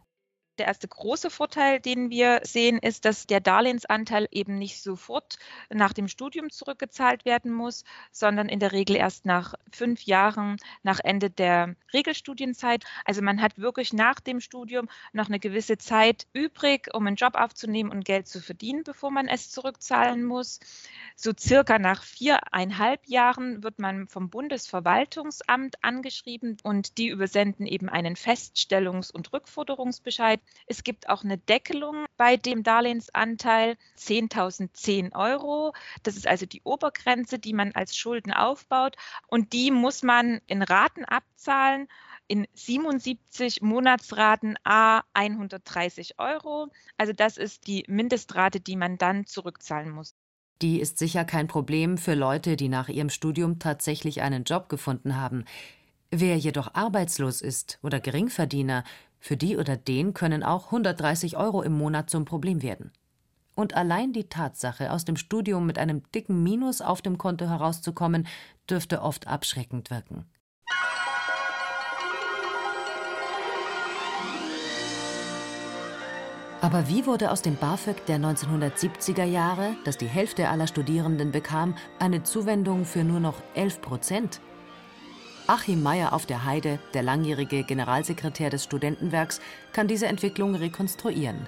der 0.59 0.67
erste 0.67 0.89
große 0.89 1.31
Vorteil, 1.31 1.81
den 1.81 2.11
wir 2.11 2.41
sehen, 2.45 2.79
ist, 2.79 3.05
dass 3.05 3.27
der 3.27 3.41
Darlehensanteil 3.41 4.29
eben 4.31 4.59
nicht 4.59 4.83
sofort 4.83 5.39
nach 5.71 5.93
dem 5.93 6.09
Studium 6.09 6.51
zurückgezahlt 6.51 7.25
werden 7.25 7.53
muss, 7.53 7.85
sondern 8.13 8.49
in 8.49 8.61
der 8.61 8.73
Regel 8.73 8.97
erst 8.97 9.27
nach 9.27 9.55
fünf 9.71 10.03
Jahren 10.03 10.57
nach 10.83 11.01
Ende 11.03 11.31
der 11.31 11.77
Regelstudienzeit. 11.93 12.85
Also 13.05 13.23
man 13.23 13.43
hat 13.43 13.59
wirklich 13.59 13.93
nach 13.93 14.21
dem 14.21 14.41
Studium 14.41 14.89
noch 15.13 15.29
eine 15.29 15.39
gewisse 15.39 15.79
Zeit 15.79 16.27
übrig, 16.33 16.89
um 16.95 17.07
einen 17.07 17.17
Job 17.17 17.35
aufzunehmen 17.35 17.91
und 17.91 18.05
Geld 18.05 18.29
zu 18.29 18.41
verdienen, 18.41 18.83
bevor 18.85 19.11
man 19.11 19.29
es 19.29 19.51
zurückzahlen 19.51 20.25
muss. 20.25 20.61
So 21.17 21.33
circa 21.39 21.79
nach 21.79 22.03
viereinhalb 22.03 23.07
Jahren 23.07 23.63
wird 23.63 23.79
man 23.79 24.09
vom 24.09 24.31
Bundesverwaltungsamt 24.31 25.83
angeschrieben 25.83 26.57
und 26.63 26.99
die 26.99 27.09
übersenden 27.09 27.67
eben 27.67 27.89
einen 27.89 28.17
Feststellungs- 28.17 29.13
und 29.13 29.33
Rückforderungsbescheid 29.33 30.41
es 30.67 30.83
gibt 30.83 31.09
auch 31.09 31.23
eine 31.23 31.39
Deckelung 31.39 32.07
bei 32.17 32.37
dem 32.37 32.63
Darlehensanteil 32.63 33.77
10.010 33.97 35.15
Euro. 35.15 35.73
Das 36.03 36.17
ist 36.17 36.27
also 36.27 36.45
die 36.47 36.63
Obergrenze, 36.63 37.39
die 37.39 37.53
man 37.53 37.73
als 37.73 37.97
Schulden 37.97 38.33
aufbaut. 38.33 38.97
Und 39.29 39.53
die 39.53 39.71
muss 39.71 40.03
man 40.03 40.41
in 40.47 40.63
Raten 40.63 41.05
abzahlen 41.05 41.89
in 42.29 42.49
77 42.55 43.63
Monatsraten 43.63 44.57
a 44.65 45.03
130 45.15 46.19
Euro. 46.19 46.69
Also 46.97 47.13
das 47.13 47.37
ist 47.37 47.69
die 47.69 47.85
Mindestrate, 47.87 48.59
die 48.59 48.77
man 48.77 48.99
dann 48.99 49.27
zurückzahlen 49.27 49.91
muss. 49.91 50.15
Die 50.63 50.81
ist 50.81 50.99
sicher 50.99 51.25
kein 51.25 51.49
Problem 51.49 51.99
für 51.99 52.15
Leute, 52.15 52.57
die 52.57 52.69
nach 52.69 52.89
ihrem 52.89 53.11
Studium 53.11 53.59
tatsächlich 53.59 54.23
einen 54.23 54.45
Job 54.45 54.69
gefunden 54.69 55.17
haben. 55.17 55.45
Wer 56.11 56.39
jedoch 56.39 56.75
arbeitslos 56.75 57.43
ist 57.43 57.79
oder 57.83 58.01
Geringverdiener, 58.01 58.85
für 59.21 59.37
die 59.37 59.57
oder 59.57 59.77
den 59.77 60.15
können 60.15 60.43
auch 60.43 60.67
130 60.67 61.37
Euro 61.37 61.63
im 61.63 61.73
Monat 61.73 62.11
zum 62.11 62.25
Problem 62.25 62.63
werden. 62.63 62.93
Und 63.55 63.75
allein 63.75 64.13
die 64.13 64.29
Tatsache, 64.29 64.93
aus 64.93 65.05
dem 65.05 65.17
Studium 65.17 65.67
mit 65.67 65.79
einem 65.79 66.03
dicken 66.13 66.43
Minus 66.43 66.83
auf 66.83 67.01
dem 67.01 67.17
Konto 67.17 67.47
herauszukommen, 67.47 68.27
dürfte 68.69 69.01
oft 69.01 69.27
abschreckend 69.27 69.91
wirken. 69.91 70.27
Aber 76.61 76.89
wie 76.89 77.07
wurde 77.07 77.31
aus 77.31 77.43
dem 77.43 77.57
BAföG 77.57 78.05
der 78.07 78.19
1970er 78.19 79.25
Jahre, 79.25 79.77
das 79.85 79.99
die 79.99 80.07
Hälfte 80.07 80.49
aller 80.49 80.67
Studierenden 80.67 81.31
bekam, 81.31 81.77
eine 81.99 82.23
Zuwendung 82.25 82.85
für 82.85 83.05
nur 83.05 83.21
noch 83.21 83.41
11 83.55 83.81
Prozent? 83.83 84.41
Achim 85.49 85.81
Meyer 85.81 86.13
auf 86.13 86.27
der 86.27 86.45
Heide, 86.45 86.81
der 86.93 87.05
langjährige 87.05 87.63
Generalsekretär 87.63 88.51
des 88.51 88.65
Studentenwerks, 88.65 89.41
kann 89.73 89.87
diese 89.87 90.07
Entwicklung 90.07 90.57
rekonstruieren. 90.57 91.47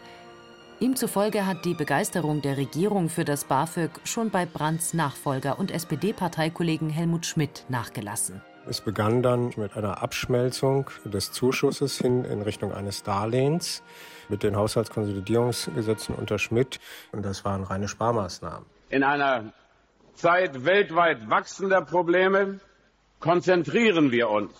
Ihm 0.79 0.95
zufolge 0.95 1.47
hat 1.47 1.65
die 1.65 1.75
Begeisterung 1.75 2.41
der 2.41 2.57
Regierung 2.57 3.09
für 3.09 3.25
das 3.25 3.45
BAföG 3.45 3.91
schon 4.05 4.31
bei 4.31 4.47
Brandts 4.47 4.95
Nachfolger 4.95 5.59
und 5.59 5.73
SPD-Parteikollegen 5.73 6.91
Helmut 6.91 7.27
Schmidt 7.27 7.65
nachgelassen. 7.69 8.41
Es 8.69 8.81
begann 8.81 9.21
dann 9.21 9.53
mit 9.57 9.77
einer 9.77 10.01
Abschmelzung 10.01 10.89
des 11.05 11.33
Zuschusses 11.33 11.99
hin 11.99 12.25
in 12.25 12.43
Richtung 12.43 12.73
eines 12.73 13.03
Darlehens 13.03 13.83
mit 14.29 14.45
den 14.45 14.55
Haushaltskonsolidierungsgesetzen 14.55 16.15
unter 16.15 16.39
Schmidt. 16.39 16.79
Und 17.11 17.25
das 17.25 17.45
waren 17.45 17.65
reine 17.65 17.89
Sparmaßnahmen. 17.89 18.65
In 18.91 19.03
einer 19.03 19.53
Zeit 20.15 20.65
weltweit 20.65 21.29
wachsender 21.29 21.81
Probleme 21.83 22.61
konzentrieren 23.21 24.11
wir 24.11 24.29
uns 24.29 24.53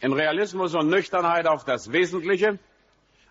in 0.00 0.12
Realismus 0.12 0.74
und 0.74 0.88
Nüchternheit 0.88 1.46
auf 1.46 1.64
das 1.64 1.92
Wesentliche, 1.92 2.58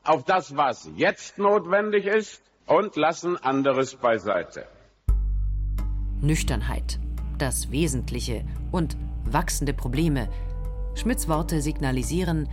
auf 0.03 0.23
das, 0.23 0.55
was 0.55 0.89
jetzt 0.95 1.37
notwendig 1.37 2.05
ist 2.05 2.41
und 2.65 2.95
lassen 2.95 3.37
anderes 3.37 3.95
beiseite. 3.95 4.65
Nüchternheit, 6.21 6.99
das 7.37 7.71
Wesentliche 7.71 8.45
und 8.71 8.95
wachsende 9.25 9.73
Probleme. 9.73 10.29
Schmidts 10.95 11.27
Worte 11.27 11.61
signalisieren, 11.61 12.47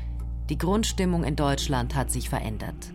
die 0.48 0.58
Grundstimmung 0.58 1.24
in 1.24 1.36
Deutschland 1.36 1.94
hat 1.94 2.10
sich 2.10 2.28
verändert. 2.28 2.92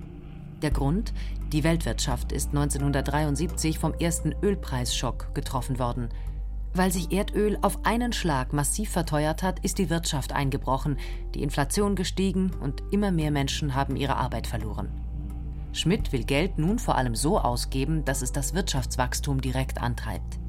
Der 0.61 0.71
Grund? 0.71 1.13
Die 1.51 1.63
Weltwirtschaft 1.63 2.31
ist 2.31 2.49
1973 2.49 3.77
vom 3.77 3.93
ersten 3.93 4.33
Ölpreisschock 4.41 5.35
getroffen 5.35 5.77
worden. 5.77 6.09
Weil 6.75 6.91
sich 6.91 7.11
Erdöl 7.11 7.57
auf 7.61 7.85
einen 7.85 8.13
Schlag 8.13 8.51
massiv 8.51 8.89
verteuert 8.89 9.43
hat, 9.43 9.59
ist 9.59 9.77
die 9.77 9.91
Wirtschaft 9.91 10.33
eingebrochen, 10.33 10.97
die 11.35 11.43
Inflation 11.43 11.95
gestiegen 11.95 12.51
und 12.61 12.81
immer 12.91 13.11
mehr 13.11 13.29
Menschen 13.29 13.75
haben 13.75 13.95
ihre 13.95 14.15
Arbeit 14.15 14.47
verloren. 14.47 14.89
Schmidt 15.71 16.11
will 16.11 16.23
Geld 16.23 16.57
nun 16.57 16.79
vor 16.79 16.95
allem 16.95 17.15
so 17.15 17.39
ausgeben, 17.39 18.05
dass 18.05 18.21
es 18.21 18.31
das 18.31 18.53
Wirtschaftswachstum 18.53 19.41
direkt 19.41 19.81
antreibt. 19.81 20.39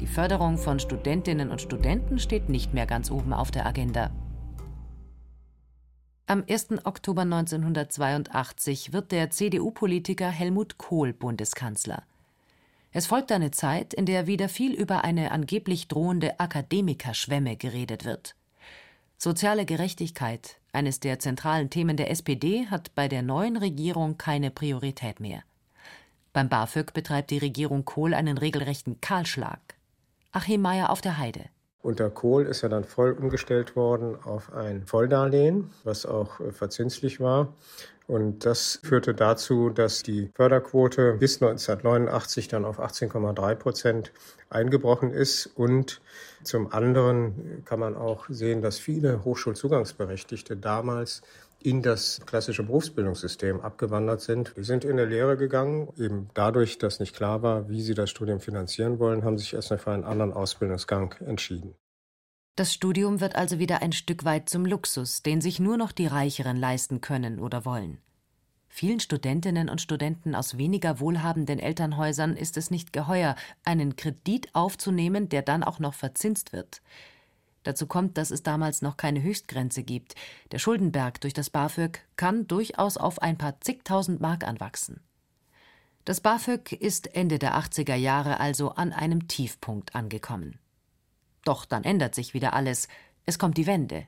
Die 0.00 0.06
Förderung 0.06 0.56
von 0.56 0.80
Studentinnen 0.80 1.50
und 1.50 1.60
Studenten 1.60 2.18
steht 2.18 2.48
nicht 2.48 2.72
mehr 2.72 2.86
ganz 2.86 3.10
oben 3.10 3.34
auf 3.34 3.50
der 3.50 3.66
Agenda. 3.66 4.10
Am 6.26 6.44
1. 6.48 6.84
Oktober 6.84 7.22
1982 7.22 8.92
wird 8.92 9.12
der 9.12 9.30
CDU-Politiker 9.30 10.28
Helmut 10.28 10.78
Kohl 10.78 11.12
Bundeskanzler. 11.12 12.04
Es 12.92 13.06
folgt 13.06 13.30
eine 13.30 13.52
Zeit, 13.52 13.94
in 13.94 14.04
der 14.04 14.26
wieder 14.26 14.48
viel 14.48 14.74
über 14.74 15.04
eine 15.04 15.30
angeblich 15.30 15.86
drohende 15.86 16.40
Akademikerschwemme 16.40 17.56
geredet 17.56 18.04
wird. 18.04 18.34
Soziale 19.16 19.64
Gerechtigkeit, 19.64 20.56
eines 20.72 20.98
der 20.98 21.20
zentralen 21.20 21.70
Themen 21.70 21.96
der 21.96 22.10
SPD, 22.10 22.66
hat 22.66 22.94
bei 22.94 23.06
der 23.06 23.22
neuen 23.22 23.56
Regierung 23.56 24.18
keine 24.18 24.50
Priorität 24.50 25.20
mehr. 25.20 25.42
Beim 26.32 26.48
BAföG 26.48 26.92
betreibt 26.92 27.30
die 27.30 27.38
Regierung 27.38 27.84
Kohl 27.84 28.14
einen 28.14 28.38
regelrechten 28.38 29.00
Kahlschlag. 29.00 29.60
Achim 30.32 30.60
Mayer 30.60 30.90
auf 30.90 31.00
der 31.00 31.18
Heide. 31.18 31.44
Unter 31.82 32.10
Kohl 32.10 32.46
ist 32.46 32.62
er 32.62 32.68
dann 32.68 32.84
voll 32.84 33.12
umgestellt 33.12 33.74
worden 33.74 34.16
auf 34.24 34.52
ein 34.52 34.86
Volldarlehen, 34.86 35.70
was 35.82 36.06
auch 36.06 36.40
äh, 36.40 36.52
verzinslich 36.52 37.20
war. 37.20 37.54
Und 38.10 38.44
das 38.44 38.80
führte 38.82 39.14
dazu, 39.14 39.70
dass 39.70 40.02
die 40.02 40.32
Förderquote 40.34 41.12
bis 41.20 41.40
1989 41.40 42.48
dann 42.48 42.64
auf 42.64 42.80
18,3 42.80 43.54
Prozent 43.54 44.12
eingebrochen 44.48 45.12
ist. 45.12 45.46
Und 45.46 46.00
zum 46.42 46.72
anderen 46.72 47.62
kann 47.64 47.78
man 47.78 47.94
auch 47.94 48.26
sehen, 48.28 48.62
dass 48.62 48.80
viele 48.80 49.24
Hochschulzugangsberechtigte 49.24 50.56
damals 50.56 51.22
in 51.60 51.82
das 51.82 52.20
klassische 52.26 52.64
Berufsbildungssystem 52.64 53.60
abgewandert 53.60 54.22
sind. 54.22 54.54
Die 54.56 54.64
sind 54.64 54.84
in 54.84 54.96
der 54.96 55.06
Lehre 55.06 55.36
gegangen. 55.36 55.88
Eben 55.96 56.30
dadurch, 56.34 56.78
dass 56.78 56.98
nicht 56.98 57.14
klar 57.14 57.42
war, 57.42 57.68
wie 57.68 57.80
sie 57.80 57.94
das 57.94 58.10
Studium 58.10 58.40
finanzieren 58.40 58.98
wollen, 58.98 59.22
haben 59.22 59.38
sich 59.38 59.54
erstmal 59.54 59.78
für 59.78 59.92
einen 59.92 60.02
anderen 60.02 60.32
Ausbildungsgang 60.32 61.14
entschieden. 61.24 61.76
Das 62.56 62.74
Studium 62.74 63.20
wird 63.20 63.36
also 63.36 63.58
wieder 63.58 63.82
ein 63.82 63.92
Stück 63.92 64.24
weit 64.24 64.48
zum 64.48 64.66
Luxus, 64.66 65.22
den 65.22 65.40
sich 65.40 65.60
nur 65.60 65.76
noch 65.76 65.92
die 65.92 66.06
Reicheren 66.06 66.56
leisten 66.56 67.00
können 67.00 67.38
oder 67.38 67.64
wollen. 67.64 67.98
Vielen 68.68 69.00
Studentinnen 69.00 69.68
und 69.68 69.80
Studenten 69.80 70.34
aus 70.34 70.56
weniger 70.56 71.00
wohlhabenden 71.00 71.58
Elternhäusern 71.58 72.36
ist 72.36 72.56
es 72.56 72.70
nicht 72.70 72.92
geheuer, 72.92 73.34
einen 73.64 73.96
Kredit 73.96 74.54
aufzunehmen, 74.54 75.28
der 75.28 75.42
dann 75.42 75.64
auch 75.64 75.80
noch 75.80 75.94
verzinst 75.94 76.52
wird. 76.52 76.80
Dazu 77.62 77.86
kommt, 77.86 78.16
dass 78.16 78.30
es 78.30 78.42
damals 78.42 78.80
noch 78.80 78.96
keine 78.96 79.22
Höchstgrenze 79.22 79.82
gibt. 79.82 80.14
Der 80.52 80.58
Schuldenberg 80.58 81.20
durch 81.20 81.34
das 81.34 81.50
BAföG 81.50 82.00
kann 82.16 82.46
durchaus 82.46 82.96
auf 82.96 83.20
ein 83.20 83.36
paar 83.36 83.60
zigtausend 83.60 84.20
Mark 84.20 84.46
anwachsen. 84.46 85.00
Das 86.04 86.20
BAföG 86.20 86.72
ist 86.72 87.14
Ende 87.14 87.38
der 87.38 87.58
80er 87.58 87.94
Jahre 87.94 88.40
also 88.40 88.70
an 88.70 88.92
einem 88.92 89.28
Tiefpunkt 89.28 89.94
angekommen. 89.94 90.58
Doch 91.44 91.64
dann 91.64 91.84
ändert 91.84 92.14
sich 92.14 92.34
wieder 92.34 92.52
alles. 92.52 92.88
Es 93.26 93.38
kommt 93.38 93.56
die 93.56 93.66
Wende. 93.66 94.06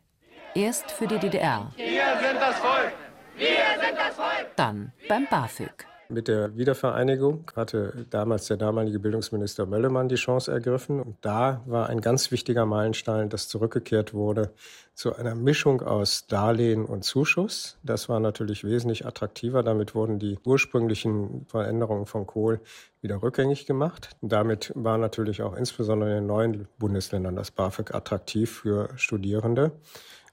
Erst 0.55 0.91
für 0.91 1.07
die 1.07 1.19
DDR. 1.19 1.73
Wir 1.77 2.19
sind 2.21 2.41
das 2.41 2.59
Volk! 2.59 2.93
Wir 3.37 3.47
sind 3.81 3.97
das 3.97 4.15
Volk! 4.15 4.57
Dann 4.57 4.93
beim 5.09 5.27
BAföG. 5.29 5.87
Mit 6.12 6.28
der 6.28 6.59
Wiedervereinigung 6.59 7.50
hatte 7.57 8.04
damals 8.11 8.47
der 8.47 8.59
damalige 8.59 8.99
Bildungsminister 8.99 9.64
Möllemann 9.64 10.11
die 10.11 10.16
Chance 10.16 10.52
ergriffen. 10.52 11.00
Und 11.00 11.16
da 11.23 11.62
war 11.64 11.88
ein 11.88 12.02
ganz 12.02 12.31
wichtiger 12.31 12.66
Meilenstein, 12.66 13.31
dass 13.31 13.49
zurückgekehrt 13.49 14.12
wurde 14.12 14.50
zu 14.92 15.16
einer 15.16 15.35
Mischung 15.35 15.81
aus 15.81 16.26
Darlehen 16.26 16.85
und 16.85 17.04
Zuschuss. 17.04 17.78
Das 17.83 18.11
war 18.11 18.21
natürlich 18.21 18.62
wesentlich 18.62 19.07
attraktiver. 19.07 19.62
Damit 19.62 19.95
wurden 19.95 20.19
die 20.19 20.38
ursprünglichen 20.45 21.47
Veränderungen 21.47 22.04
von 22.04 22.26
Kohl 22.26 22.61
wieder 23.00 23.23
rückgängig 23.23 23.64
gemacht. 23.64 24.11
Damit 24.21 24.71
war 24.75 24.99
natürlich 24.99 25.40
auch 25.40 25.57
insbesondere 25.57 26.11
in 26.11 26.16
den 26.16 26.26
neuen 26.26 26.69
Bundesländern 26.78 27.37
das 27.37 27.50
BAföG 27.50 27.95
attraktiv 27.95 28.50
für 28.50 28.90
Studierende, 28.97 29.73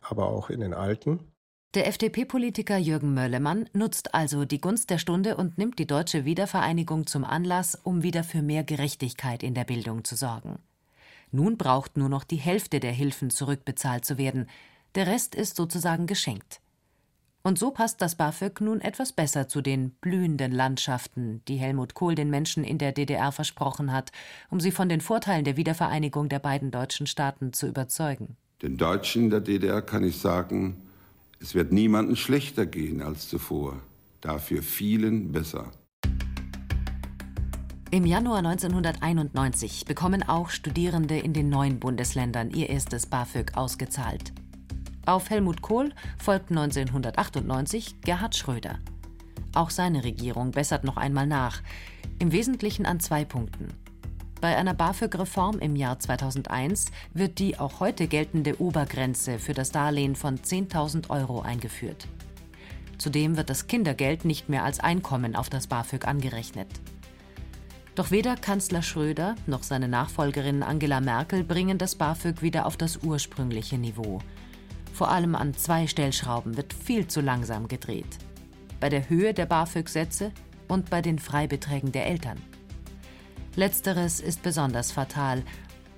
aber 0.01 0.27
auch 0.27 0.49
in 0.49 0.59
den 0.59 0.73
alten. 0.73 1.21
Der 1.75 1.85
FDP-Politiker 1.85 2.77
Jürgen 2.79 3.13
Möllemann 3.13 3.69
nutzt 3.73 4.15
also 4.15 4.43
die 4.43 4.59
Gunst 4.59 4.89
der 4.89 4.97
Stunde 4.97 5.37
und 5.37 5.59
nimmt 5.59 5.77
die 5.77 5.85
deutsche 5.85 6.25
Wiedervereinigung 6.25 7.05
zum 7.05 7.23
Anlass, 7.23 7.77
um 7.83 8.01
wieder 8.01 8.23
für 8.23 8.41
mehr 8.41 8.63
Gerechtigkeit 8.63 9.43
in 9.43 9.53
der 9.53 9.65
Bildung 9.65 10.03
zu 10.03 10.15
sorgen. 10.15 10.57
Nun 11.31 11.57
braucht 11.57 11.95
nur 11.95 12.09
noch 12.09 12.23
die 12.23 12.37
Hälfte 12.37 12.79
der 12.79 12.91
Hilfen 12.91 13.29
zurückbezahlt 13.29 14.03
zu 14.03 14.17
werden, 14.17 14.47
der 14.95 15.05
Rest 15.05 15.35
ist 15.35 15.57
sozusagen 15.57 16.07
geschenkt. 16.07 16.59
Und 17.43 17.59
so 17.59 17.69
passt 17.69 18.01
das 18.01 18.15
BAföG 18.15 18.61
nun 18.61 18.81
etwas 18.81 19.13
besser 19.13 19.47
zu 19.47 19.61
den 19.61 19.91
blühenden 20.01 20.51
Landschaften, 20.51 21.43
die 21.47 21.57
Helmut 21.57 21.93
Kohl 21.93 22.15
den 22.15 22.31
Menschen 22.31 22.63
in 22.63 22.79
der 22.79 22.93
DDR 22.93 23.31
versprochen 23.31 23.93
hat, 23.93 24.11
um 24.49 24.59
sie 24.59 24.71
von 24.71 24.89
den 24.89 25.01
Vorteilen 25.01 25.45
der 25.45 25.55
Wiedervereinigung 25.55 26.29
der 26.29 26.39
beiden 26.39 26.71
deutschen 26.71 27.05
Staaten 27.05 27.53
zu 27.53 27.67
überzeugen. 27.67 28.37
Den 28.63 28.77
Deutschen 28.77 29.25
in 29.25 29.29
der 29.29 29.41
DDR 29.41 29.83
kann 29.83 30.03
ich 30.03 30.17
sagen, 30.17 30.88
es 31.39 31.55
wird 31.55 31.71
niemandem 31.71 32.15
schlechter 32.15 32.65
gehen 32.65 33.01
als 33.01 33.29
zuvor, 33.29 33.81
dafür 34.21 34.61
vielen 34.61 35.31
besser. 35.31 35.71
Im 37.91 38.05
Januar 38.05 38.39
1991 38.39 39.85
bekommen 39.85 40.21
auch 40.21 40.49
Studierende 40.49 41.17
in 41.17 41.33
den 41.33 41.49
neuen 41.49 41.79
Bundesländern 41.79 42.51
ihr 42.51 42.69
erstes 42.69 43.07
BAföG 43.07 43.57
ausgezahlt. 43.57 44.31
Auf 45.07 45.31
Helmut 45.31 45.63
Kohl 45.63 45.91
folgt 46.19 46.51
1998 46.51 48.01
Gerhard 48.01 48.35
Schröder. 48.35 48.77
Auch 49.55 49.71
seine 49.71 50.03
Regierung 50.03 50.51
bessert 50.51 50.83
noch 50.83 50.97
einmal 50.97 51.25
nach, 51.25 51.63
im 52.19 52.31
Wesentlichen 52.31 52.85
an 52.85 52.99
zwei 52.99 53.25
Punkten. 53.25 53.69
Bei 54.41 54.55
einer 54.55 54.73
BAföG-Reform 54.73 55.59
im 55.59 55.75
Jahr 55.75 55.99
2001 55.99 56.91
wird 57.13 57.39
die 57.39 57.59
auch 57.59 57.81
heute 57.81 58.07
geltende 58.07 58.61
Obergrenze 58.61 59.37
für 59.37 59.53
das 59.53 59.71
Darlehen 59.71 60.15
von 60.15 60.37
10.000 60.37 61.09
Euro 61.09 61.41
eingeführt. 61.41 62.07
Zudem 62.97 63.35
wird 63.35 63.49
das 63.49 63.67
Kindergeld 63.67 64.23
nicht 64.23 64.47
mehr 64.47 64.63
als 64.63 64.79
Einkommen 64.79 65.35
auf 65.35 65.49
das 65.49 65.67
BAföG 65.67 66.07
angerechnet. 66.07 66.67
Doch 67.95 68.11
weder 68.11 68.37
Kanzler 68.37 68.81
Schröder 68.81 69.35
noch 69.45 69.63
seine 69.63 69.89
Nachfolgerin 69.89 70.63
Angela 70.63 71.01
Merkel 71.01 71.43
bringen 71.43 71.77
das 71.77 71.95
BAföG 71.95 72.41
wieder 72.41 72.65
auf 72.65 72.77
das 72.77 73.03
ursprüngliche 73.03 73.77
Niveau. 73.77 74.19
Vor 74.93 75.11
allem 75.11 75.35
an 75.35 75.53
zwei 75.53 75.85
Stellschrauben 75.87 76.55
wird 76.55 76.73
viel 76.73 77.07
zu 77.07 77.19
langsam 77.19 77.67
gedreht. 77.67 78.17
Bei 78.79 78.87
der 78.87 79.09
Höhe 79.09 79.33
der 79.33 79.47
BAföG-Sätze 79.47 80.31
und 80.69 80.89
bei 80.89 81.01
den 81.01 81.19
Freibeträgen 81.19 81.91
der 81.91 82.07
Eltern. 82.07 82.37
Letzteres 83.59 84.21
ist 84.21 84.41
besonders 84.41 84.93
fatal. 84.93 85.43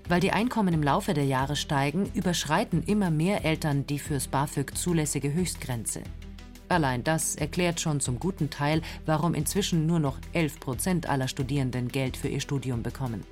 Weil 0.10 0.20
die 0.20 0.32
Einkommen 0.32 0.74
im 0.74 0.82
Laufe 0.82 1.14
der 1.14 1.26
Jahre 1.26 1.56
steigen, 1.56 2.12
überschreiten 2.16 2.82
immer 2.82 3.12
mehr 3.12 3.46
Eltern 3.46 3.86
die 3.86 4.00
fürs 4.00 4.28
BAföG 4.28 4.76
zulässige 4.76 5.32
Höchstgrenze. 5.32 6.02
Allein 6.70 7.04
das 7.04 7.36
erklärt 7.36 7.80
schon 7.80 8.00
zum 8.00 8.18
guten 8.18 8.50
Teil, 8.50 8.82
warum 9.06 9.36
inzwischen 9.36 9.86
nur 9.86 10.00
noch 10.00 10.18
11 10.34 10.60
Prozent 10.60 11.08
aller 11.08 11.28
Studierenden 11.28 11.90
Geld 11.90 12.18
für 12.18 12.30
ihr 12.30 12.42
Studium 12.42 12.82
bekommen. 12.82 13.24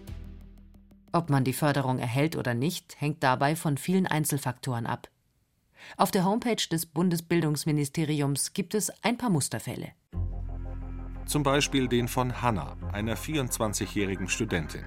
Ob 1.11 1.31
man 1.31 1.43
die 1.43 1.51
Förderung 1.51 1.97
erhält 1.97 2.35
oder 2.35 2.53
nicht, 2.53 3.01
hängt 3.01 3.23
dabei 3.23 3.55
von 3.55 3.79
vielen 3.79 4.05
Einzelfaktoren 4.05 4.85
ab. 4.85 5.09
Auf 5.97 6.11
der 6.11 6.23
Homepage 6.23 6.67
des 6.71 6.85
Bundesbildungsministeriums 6.85 8.53
gibt 8.53 8.75
es 8.75 8.91
ein 9.01 9.17
paar 9.17 9.31
Musterfälle. 9.31 9.93
Zum 11.29 11.43
Beispiel 11.43 11.87
den 11.87 12.07
von 12.07 12.41
Hanna, 12.41 12.75
einer 12.91 13.15
24-jährigen 13.15 14.29
Studentin. 14.29 14.83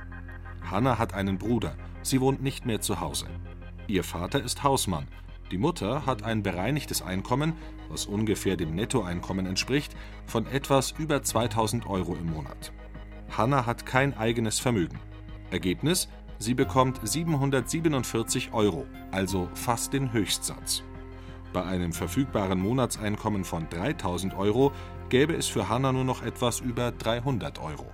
Hanna 0.68 0.98
hat 0.98 1.14
einen 1.14 1.38
Bruder, 1.38 1.76
sie 2.02 2.20
wohnt 2.20 2.42
nicht 2.42 2.66
mehr 2.66 2.81
zu 2.81 2.98
Hause. 2.98 3.26
Ihr 3.87 4.02
Vater 4.02 4.42
ist 4.42 4.64
Hausmann. 4.64 5.07
Die 5.52 5.57
Mutter 5.57 6.05
hat 6.05 6.24
ein 6.24 6.42
bereinigtes 6.42 7.00
Einkommen, 7.00 7.52
was 7.88 8.07
ungefähr 8.07 8.57
dem 8.57 8.74
Nettoeinkommen 8.74 9.46
entspricht, 9.46 9.94
von 10.26 10.48
etwas 10.48 10.90
über 10.90 11.22
2000 11.22 11.87
Euro 11.87 12.16
im 12.16 12.33
Monat. 12.33 12.72
Hanna 13.31 13.64
hat 13.64 13.87
kein 13.87 14.18
eigenes 14.18 14.59
Vermögen. 14.59 14.98
Ergebnis: 15.52 16.09
Sie 16.40 16.55
bekommt 16.55 16.98
747 17.05 18.52
Euro, 18.52 18.85
also 19.12 19.48
fast 19.55 19.92
den 19.92 20.12
Höchstsatz. 20.12 20.83
Bei 21.52 21.62
einem 21.64 21.92
verfügbaren 21.92 22.59
Monatseinkommen 22.59 23.44
von 23.44 23.68
3000 23.68 24.35
Euro 24.35 24.72
gäbe 25.12 25.35
es 25.35 25.46
für 25.46 25.68
Hanna 25.68 25.92
nur 25.92 26.05
noch 26.05 26.22
etwas 26.22 26.61
über 26.61 26.90
300 26.90 27.59
Euro. 27.59 27.85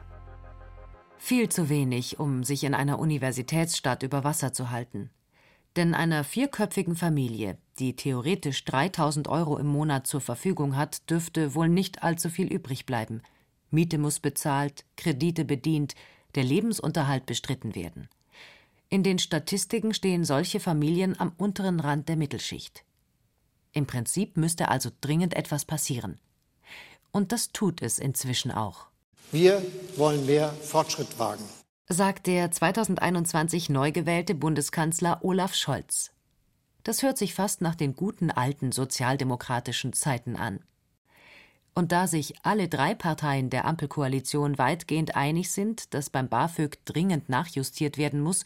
Viel 1.18 1.48
zu 1.48 1.68
wenig, 1.68 2.20
um 2.20 2.44
sich 2.44 2.62
in 2.62 2.74
einer 2.74 3.00
Universitätsstadt 3.00 4.04
über 4.04 4.22
Wasser 4.22 4.52
zu 4.52 4.70
halten. 4.70 5.10
Denn 5.74 5.94
einer 5.94 6.22
vierköpfigen 6.22 6.94
Familie, 6.94 7.58
die 7.80 7.96
theoretisch 7.96 8.64
3000 8.64 9.26
Euro 9.26 9.58
im 9.58 9.66
Monat 9.66 10.06
zur 10.06 10.20
Verfügung 10.20 10.76
hat, 10.76 11.10
dürfte 11.10 11.56
wohl 11.56 11.68
nicht 11.68 12.04
allzu 12.04 12.30
viel 12.30 12.52
übrig 12.52 12.86
bleiben. 12.86 13.22
Miete 13.72 13.98
muss 13.98 14.20
bezahlt, 14.20 14.84
Kredite 14.96 15.44
bedient, 15.44 15.96
der 16.36 16.44
Lebensunterhalt 16.44 17.26
bestritten 17.26 17.74
werden. 17.74 18.08
In 18.90 19.02
den 19.02 19.18
Statistiken 19.18 19.92
stehen 19.92 20.24
solche 20.24 20.60
Familien 20.60 21.18
am 21.18 21.32
unteren 21.36 21.80
Rand 21.80 22.08
der 22.08 22.16
Mittelschicht. 22.16 22.84
Im 23.72 23.88
Prinzip 23.88 24.36
müsste 24.36 24.68
also 24.68 24.90
dringend 25.00 25.34
etwas 25.34 25.64
passieren. 25.64 26.20
Und 27.12 27.32
das 27.32 27.52
tut 27.52 27.82
es 27.82 27.98
inzwischen 27.98 28.50
auch. 28.50 28.86
Wir 29.30 29.62
wollen 29.96 30.24
mehr 30.26 30.48
Fortschritt 30.50 31.18
wagen. 31.18 31.44
sagt 31.88 32.26
der 32.26 32.50
2021 32.50 33.68
neu 33.70 33.92
gewählte 33.92 34.34
Bundeskanzler 34.34 35.18
Olaf 35.22 35.54
Scholz. 35.54 36.12
Das 36.84 37.02
hört 37.02 37.18
sich 37.18 37.34
fast 37.34 37.60
nach 37.60 37.74
den 37.74 37.94
guten 37.94 38.30
alten 38.30 38.72
sozialdemokratischen 38.72 39.92
Zeiten 39.92 40.36
an. 40.36 40.60
Und 41.74 41.92
da 41.92 42.06
sich 42.06 42.34
alle 42.42 42.68
drei 42.68 42.94
Parteien 42.94 43.50
der 43.50 43.64
Ampelkoalition 43.66 44.58
weitgehend 44.58 45.14
einig 45.14 45.50
sind, 45.50 45.94
dass 45.94 46.10
beim 46.10 46.28
BAföG 46.28 46.78
dringend 46.86 47.28
nachjustiert 47.28 47.98
werden 47.98 48.20
muss, 48.20 48.44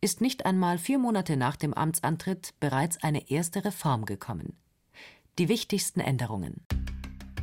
ist 0.00 0.20
nicht 0.20 0.46
einmal 0.46 0.78
vier 0.78 0.98
Monate 0.98 1.36
nach 1.36 1.56
dem 1.56 1.74
Amtsantritt 1.74 2.54
bereits 2.60 3.02
eine 3.02 3.30
erste 3.30 3.64
Reform 3.64 4.04
gekommen. 4.04 4.56
Die 5.38 5.48
wichtigsten 5.48 6.00
Änderungen. 6.00 6.64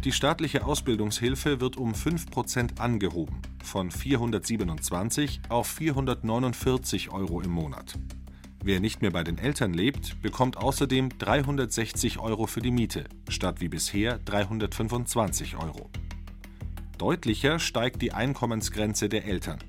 Die 0.07 0.13
staatliche 0.13 0.63
Ausbildungshilfe 0.63 1.59
wird 1.59 1.75
um 1.75 1.93
5 1.93 2.31
Prozent 2.31 2.79
angehoben, 2.79 3.41
von 3.61 3.91
427 3.91 5.41
auf 5.49 5.67
449 5.67 7.11
Euro 7.11 7.41
im 7.41 7.51
Monat. 7.51 7.99
Wer 8.63 8.79
nicht 8.79 9.01
mehr 9.01 9.11
bei 9.11 9.25
den 9.25 9.37
Eltern 9.37 9.73
lebt, 9.73 10.21
bekommt 10.21 10.55
außerdem 10.55 11.09
360 11.19 12.19
Euro 12.19 12.47
für 12.47 12.61
die 12.61 12.71
Miete, 12.71 13.03
statt 13.27 13.59
wie 13.59 13.67
bisher 13.67 14.17
325 14.19 15.57
Euro. 15.57 15.89
Deutlicher 16.97 17.59
steigt 17.59 18.01
die 18.01 18.13
Einkommensgrenze 18.13 19.09
der 19.09 19.25
Eltern. 19.25 19.59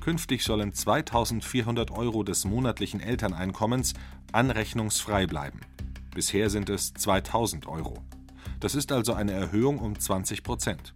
Künftig 0.00 0.42
sollen 0.42 0.72
2400 0.72 1.90
Euro 1.90 2.22
des 2.22 2.46
monatlichen 2.46 3.00
Elterneinkommens 3.00 3.92
anrechnungsfrei 4.32 5.26
bleiben. 5.26 5.60
Bisher 6.14 6.48
sind 6.48 6.70
es 6.70 6.94
2000 6.94 7.66
Euro. 7.66 8.02
Das 8.62 8.76
ist 8.76 8.92
also 8.92 9.12
eine 9.12 9.32
Erhöhung 9.32 9.80
um 9.80 9.98
20 9.98 10.44
Prozent. 10.44 10.94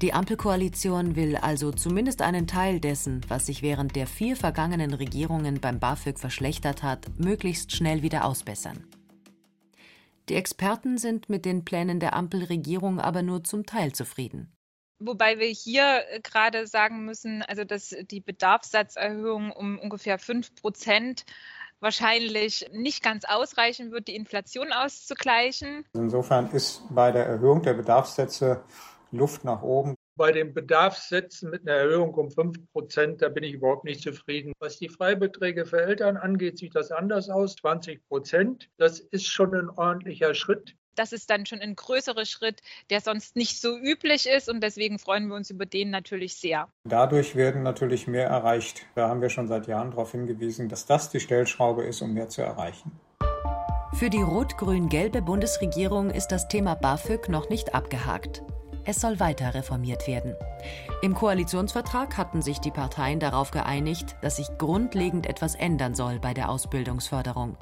Die 0.00 0.14
Ampelkoalition 0.14 1.14
will 1.14 1.36
also 1.36 1.70
zumindest 1.70 2.22
einen 2.22 2.46
Teil 2.46 2.80
dessen, 2.80 3.20
was 3.28 3.44
sich 3.44 3.60
während 3.60 3.94
der 3.94 4.06
vier 4.06 4.36
vergangenen 4.36 4.94
Regierungen 4.94 5.60
beim 5.60 5.78
BAföG 5.78 6.18
verschlechtert 6.18 6.82
hat, 6.82 7.10
möglichst 7.18 7.72
schnell 7.72 8.00
wieder 8.00 8.24
ausbessern. 8.24 8.86
Die 10.30 10.34
Experten 10.34 10.96
sind 10.96 11.28
mit 11.28 11.44
den 11.44 11.62
Plänen 11.66 12.00
der 12.00 12.14
Ampelregierung 12.14 13.00
aber 13.00 13.20
nur 13.20 13.44
zum 13.44 13.66
Teil 13.66 13.92
zufrieden. 13.92 14.50
Wobei 14.98 15.38
wir 15.38 15.48
hier 15.48 16.04
äh, 16.08 16.20
gerade 16.20 16.66
sagen 16.66 17.04
müssen, 17.04 17.42
also 17.42 17.64
dass 17.64 17.94
die 18.10 18.20
Bedarfssatzerhöhung 18.20 19.52
um 19.52 19.78
ungefähr 19.78 20.18
5 20.18 20.54
Prozent 20.54 21.26
wahrscheinlich 21.80 22.66
nicht 22.72 23.02
ganz 23.02 23.24
ausreichen 23.24 23.92
wird, 23.92 24.08
die 24.08 24.16
Inflation 24.16 24.72
auszugleichen. 24.72 25.84
Insofern 25.94 26.50
ist 26.50 26.82
bei 26.90 27.12
der 27.12 27.26
Erhöhung 27.26 27.62
der 27.62 27.74
Bedarfssätze 27.74 28.62
Luft 29.12 29.44
nach 29.44 29.62
oben. 29.62 29.94
Bei 30.16 30.32
den 30.32 30.54
Bedarfssätzen 30.54 31.50
mit 31.50 31.68
einer 31.68 31.78
Erhöhung 31.78 32.14
um 32.14 32.30
5 32.30 32.72
Prozent, 32.72 33.20
da 33.20 33.28
bin 33.28 33.44
ich 33.44 33.52
überhaupt 33.52 33.84
nicht 33.84 34.02
zufrieden. 34.02 34.52
Was 34.58 34.78
die 34.78 34.88
Freibeträge 34.88 35.66
für 35.66 35.82
Eltern 35.82 36.16
angeht, 36.16 36.58
sieht 36.58 36.74
das 36.74 36.90
anders 36.90 37.28
aus. 37.28 37.56
20 37.56 38.08
Prozent, 38.08 38.70
das 38.78 39.00
ist 39.00 39.26
schon 39.26 39.54
ein 39.54 39.68
ordentlicher 39.68 40.34
Schritt. 40.34 40.74
Das 40.96 41.12
ist 41.12 41.30
dann 41.30 41.46
schon 41.46 41.60
ein 41.60 41.76
größerer 41.76 42.24
Schritt, 42.24 42.62
der 42.90 43.00
sonst 43.00 43.36
nicht 43.36 43.60
so 43.60 43.76
üblich 43.76 44.26
ist 44.26 44.48
und 44.48 44.60
deswegen 44.60 44.98
freuen 44.98 45.28
wir 45.28 45.36
uns 45.36 45.50
über 45.50 45.66
den 45.66 45.90
natürlich 45.90 46.36
sehr. 46.36 46.68
Dadurch 46.84 47.36
werden 47.36 47.62
natürlich 47.62 48.06
mehr 48.06 48.28
erreicht. 48.28 48.86
Da 48.94 49.08
haben 49.08 49.20
wir 49.20 49.28
schon 49.28 49.46
seit 49.46 49.66
Jahren 49.66 49.90
darauf 49.90 50.12
hingewiesen, 50.12 50.68
dass 50.68 50.86
das 50.86 51.10
die 51.10 51.20
Stellschraube 51.20 51.84
ist, 51.84 52.00
um 52.00 52.14
mehr 52.14 52.28
zu 52.28 52.42
erreichen. 52.42 52.98
Für 53.94 54.10
die 54.10 54.22
rot-grün-gelbe 54.22 55.22
Bundesregierung 55.22 56.10
ist 56.10 56.28
das 56.28 56.48
Thema 56.48 56.74
BAföG 56.74 57.28
noch 57.28 57.48
nicht 57.48 57.74
abgehakt. 57.74 58.42
Es 58.84 59.00
soll 59.00 59.18
weiter 59.18 59.54
reformiert 59.54 60.06
werden. 60.06 60.34
Im 61.02 61.14
Koalitionsvertrag 61.14 62.16
hatten 62.16 62.40
sich 62.40 62.60
die 62.60 62.70
Parteien 62.70 63.20
darauf 63.20 63.50
geeinigt, 63.50 64.16
dass 64.22 64.36
sich 64.36 64.46
grundlegend 64.58 65.26
etwas 65.26 65.56
ändern 65.56 65.94
soll 65.94 66.20
bei 66.20 66.34
der 66.34 66.50
Ausbildungsförderung. 66.50 67.56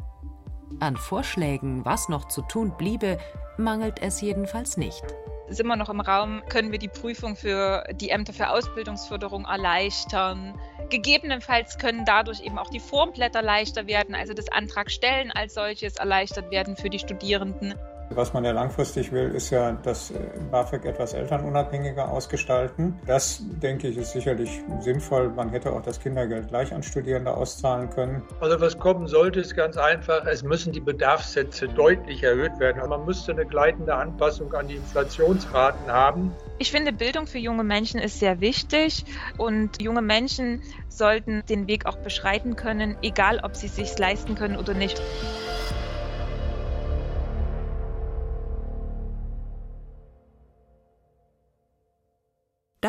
An 0.81 0.97
Vorschlägen, 0.97 1.85
was 1.85 2.09
noch 2.09 2.29
zu 2.29 2.43
tun 2.43 2.77
bliebe, 2.77 3.19
mangelt 3.59 4.01
es 4.03 4.21
jedenfalls 4.21 4.77
nicht. 4.77 5.03
Sind 5.49 5.67
wir 5.67 5.77
noch 5.77 5.91
im 5.91 6.01
Raum, 6.01 6.43
können 6.49 6.73
wir 6.73 6.79
die 6.79 6.89
Prüfung 6.89 7.37
für 7.37 7.85
die 7.93 8.09
Ämter 8.11 8.33
für 8.33 8.49
Ausbildungsförderung 8.49 9.45
erleichtern. 9.45 10.59
Gegebenenfalls 10.89 11.79
können 11.79 12.05
dadurch 12.07 12.41
eben 12.41 12.59
auch 12.59 12.71
die 12.71 12.81
Formblätter 12.81 13.43
leichter 13.43 13.87
werden, 13.87 14.15
also 14.15 14.33
das 14.33 14.51
Antragstellen 14.51 15.31
als 15.31 15.55
solches 15.55 15.97
erleichtert 15.97 16.51
werden 16.51 16.77
für 16.77 16.89
die 16.89 16.99
Studierenden. 16.99 17.75
Was 18.11 18.33
man 18.33 18.45
ja 18.45 18.53
langfristig 18.53 19.13
will, 19.13 19.31
ist 19.35 19.51
ja 19.51 19.73
das 19.83 20.11
äh, 20.11 20.15
BAföG 20.51 20.85
etwas 20.85 21.15
elternunabhängiger 21.15 22.09
ausgestalten. 22.09 22.99
Das, 23.07 23.43
denke 23.63 23.89
ich, 23.89 23.97
ist 23.97 24.13
sicherlich 24.13 24.63
sinnvoll. 24.81 25.31
Man 25.31 25.49
hätte 25.51 25.73
auch 25.73 25.83
das 25.83 25.99
Kindergeld 25.99 26.49
gleich 26.49 26.73
an 26.73 26.83
Studierende 26.83 27.35
auszahlen 27.35 27.91
können. 27.91 28.23
Also 28.41 28.61
was 28.61 28.79
kommen 28.79 29.07
sollte, 29.07 29.41
ist 29.41 29.57
ganz 29.57 29.77
einfach. 29.77 30.27
Es 30.27 30.43
müssen 30.43 30.73
die 30.73 30.81
Bedarfssätze 30.81 31.69
deutlich 31.69 32.23
erhöht 32.23 32.59
werden. 32.59 32.79
Also 32.79 32.91
man 32.91 33.05
müsste 33.05 33.33
eine 33.33 33.47
gleitende 33.47 33.95
Anpassung 33.95 34.53
an 34.55 34.69
die 34.69 34.77
Inflationsraten 34.77 35.91
haben. 35.91 36.33
Ich 36.59 36.71
finde, 36.71 36.93
Bildung 36.93 37.27
für 37.27 37.39
junge 37.39 37.65
Menschen 37.65 38.01
ist 38.01 38.21
sehr 38.21 38.41
wichtig 38.41 39.05
und 39.39 39.83
junge 39.83 40.03
Menschen 40.03 40.63
sollten 40.89 41.43
den 41.49 41.67
Weg 41.67 41.87
auch 41.87 41.97
beschreiten 41.97 42.55
können, 42.55 42.97
egal 43.03 43.41
ob 43.43 43.57
sie 43.57 43.67
es 43.67 43.77
sich 43.77 43.99
leisten 43.99 44.35
können 44.35 44.57
oder 44.57 44.75
nicht. 44.75 45.01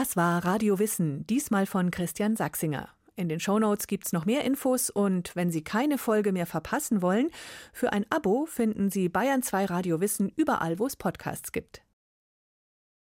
Das 0.05 0.15
war 0.15 0.45
Radio 0.45 0.77
Wissen, 0.77 1.25
diesmal 1.25 1.65
von 1.65 1.89
Christian 1.89 2.35
Sachsinger. 2.35 2.89
In 3.15 3.27
den 3.27 3.39
Shownotes 3.39 3.87
gibt's 3.87 4.13
noch 4.13 4.25
mehr 4.25 4.43
Infos 4.43 4.91
und 4.91 5.35
wenn 5.35 5.49
Sie 5.49 5.63
keine 5.63 5.97
Folge 5.97 6.31
mehr 6.31 6.45
verpassen 6.45 7.01
wollen, 7.01 7.31
für 7.73 7.91
ein 7.91 8.05
Abo 8.11 8.45
finden 8.45 8.91
Sie 8.91 9.09
Bayern 9.09 9.41
2 9.41 9.65
Radio 9.65 10.01
Wissen 10.01 10.31
überall, 10.35 10.77
wo 10.77 10.85
es 10.85 10.95
Podcasts 10.95 11.51
gibt. 11.51 11.84